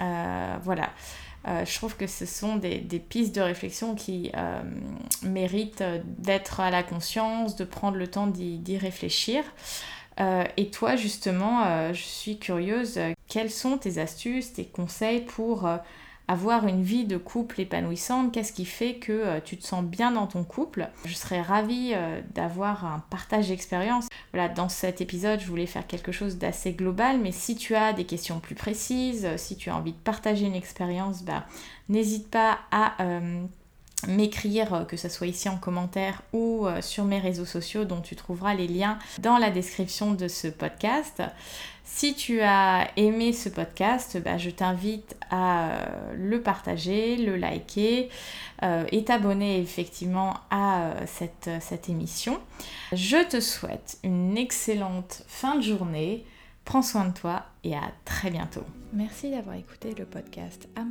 Euh, 0.00 0.56
voilà. 0.60 0.90
Euh, 1.46 1.64
je 1.64 1.72
trouve 1.76 1.96
que 1.96 2.08
ce 2.08 2.26
sont 2.26 2.56
des, 2.56 2.80
pistes 3.08 3.32
de 3.32 3.40
réflexion 3.40 3.94
qui 3.94 4.32
méritent 5.22 5.84
d'être 6.18 6.58
à 6.58 6.72
la 6.72 6.82
conscience, 6.82 7.54
de 7.54 7.64
prendre 7.64 7.96
le 7.96 8.08
temps 8.08 8.26
d'y 8.26 8.76
réfléchir. 8.76 9.44
Et 10.18 10.70
toi, 10.70 10.96
justement, 10.96 11.92
je 11.92 12.02
suis 12.02 12.38
curieuse, 12.38 12.98
quelles 13.28 13.50
sont 13.50 13.78
tes 13.78 13.98
astuces, 13.98 14.52
tes 14.54 14.64
conseils 14.64 15.20
pour 15.20 15.68
avoir 16.28 16.66
une 16.66 16.82
vie 16.82 17.04
de 17.04 17.16
couple 17.16 17.60
épanouissante, 17.60 18.32
qu'est-ce 18.32 18.52
qui 18.52 18.64
fait 18.64 18.96
que 18.96 19.12
euh, 19.12 19.40
tu 19.44 19.56
te 19.56 19.64
sens 19.64 19.84
bien 19.84 20.10
dans 20.10 20.26
ton 20.26 20.42
couple? 20.42 20.88
Je 21.04 21.14
serais 21.14 21.40
ravie 21.40 21.92
euh, 21.94 22.20
d'avoir 22.34 22.84
un 22.84 22.98
partage 23.10 23.48
d'expérience. 23.48 24.08
Voilà, 24.32 24.48
dans 24.48 24.68
cet 24.68 25.00
épisode, 25.00 25.40
je 25.40 25.46
voulais 25.46 25.66
faire 25.66 25.86
quelque 25.86 26.12
chose 26.12 26.36
d'assez 26.36 26.72
global, 26.72 27.20
mais 27.20 27.32
si 27.32 27.54
tu 27.54 27.74
as 27.74 27.92
des 27.92 28.04
questions 28.04 28.40
plus 28.40 28.56
précises, 28.56 29.24
euh, 29.24 29.36
si 29.36 29.56
tu 29.56 29.70
as 29.70 29.76
envie 29.76 29.92
de 29.92 29.98
partager 29.98 30.46
une 30.46 30.56
expérience, 30.56 31.22
bah, 31.22 31.46
n'hésite 31.88 32.28
pas 32.28 32.58
à 32.72 32.96
m'écrire, 34.06 34.84
que 34.88 34.96
ce 34.96 35.08
soit 35.08 35.26
ici 35.26 35.48
en 35.48 35.56
commentaire 35.56 36.22
ou 36.32 36.66
sur 36.80 37.04
mes 37.04 37.18
réseaux 37.18 37.46
sociaux 37.46 37.84
dont 37.84 38.00
tu 38.00 38.14
trouveras 38.14 38.54
les 38.54 38.68
liens 38.68 38.98
dans 39.18 39.38
la 39.38 39.50
description 39.50 40.12
de 40.12 40.28
ce 40.28 40.48
podcast. 40.48 41.22
Si 41.88 42.14
tu 42.14 42.42
as 42.42 42.90
aimé 42.96 43.32
ce 43.32 43.48
podcast, 43.48 44.20
bah, 44.22 44.36
je 44.36 44.50
t'invite 44.50 45.16
à 45.30 45.70
euh, 45.70 46.12
le 46.14 46.42
partager, 46.42 47.16
le 47.16 47.36
liker 47.36 48.10
euh, 48.64 48.84
et 48.90 49.04
t'abonner 49.04 49.60
effectivement 49.60 50.34
à 50.50 50.82
euh, 50.82 51.06
cette 51.06 51.88
émission. 51.88 52.38
Je 52.92 53.24
te 53.26 53.40
souhaite 53.40 53.98
une 54.02 54.36
excellente 54.36 55.22
fin 55.28 55.54
de 55.54 55.62
journée. 55.62 56.26
Prends 56.66 56.82
soin 56.82 57.06
de 57.06 57.14
toi 57.14 57.44
et 57.62 57.76
à 57.76 57.92
très 58.04 58.28
bientôt. 58.28 58.64
Merci 58.92 59.30
d'avoir 59.30 59.54
écouté 59.54 59.94
le 59.94 60.04
podcast 60.04 60.68
Âme. 60.74 60.90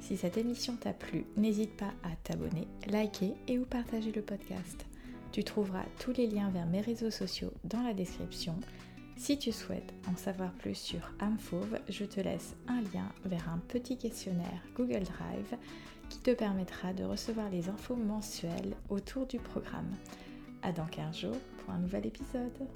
Si 0.00 0.16
cette 0.16 0.38
émission 0.38 0.76
t'a 0.76 0.94
plu, 0.94 1.26
n'hésite 1.36 1.76
pas 1.76 1.92
à 2.04 2.16
t'abonner, 2.24 2.66
liker 2.86 3.34
et 3.46 3.58
ou 3.58 3.66
partager 3.66 4.12
le 4.12 4.22
podcast. 4.22 4.86
Tu 5.30 5.44
trouveras 5.44 5.84
tous 5.98 6.14
les 6.14 6.26
liens 6.26 6.48
vers 6.48 6.64
mes 6.64 6.80
réseaux 6.80 7.10
sociaux 7.10 7.52
dans 7.64 7.82
la 7.82 7.92
description. 7.92 8.56
Si 9.18 9.38
tu 9.38 9.52
souhaites 9.52 9.92
en 10.10 10.16
savoir 10.16 10.52
plus 10.52 10.74
sur 10.74 11.12
Amfauve, 11.20 11.78
je 11.90 12.06
te 12.06 12.20
laisse 12.20 12.56
un 12.66 12.80
lien 12.80 13.12
vers 13.26 13.46
un 13.50 13.58
petit 13.68 13.98
questionnaire 13.98 14.62
Google 14.74 15.02
Drive 15.02 15.58
qui 16.08 16.20
te 16.20 16.30
permettra 16.30 16.94
de 16.94 17.04
recevoir 17.04 17.50
les 17.50 17.68
infos 17.68 17.96
mensuelles 17.96 18.74
autour 18.88 19.26
du 19.26 19.38
programme. 19.38 19.90
À 20.62 20.72
dans 20.72 20.86
15 20.86 21.14
jours 21.14 21.36
pour 21.58 21.74
un 21.74 21.78
nouvel 21.78 22.06
épisode. 22.06 22.66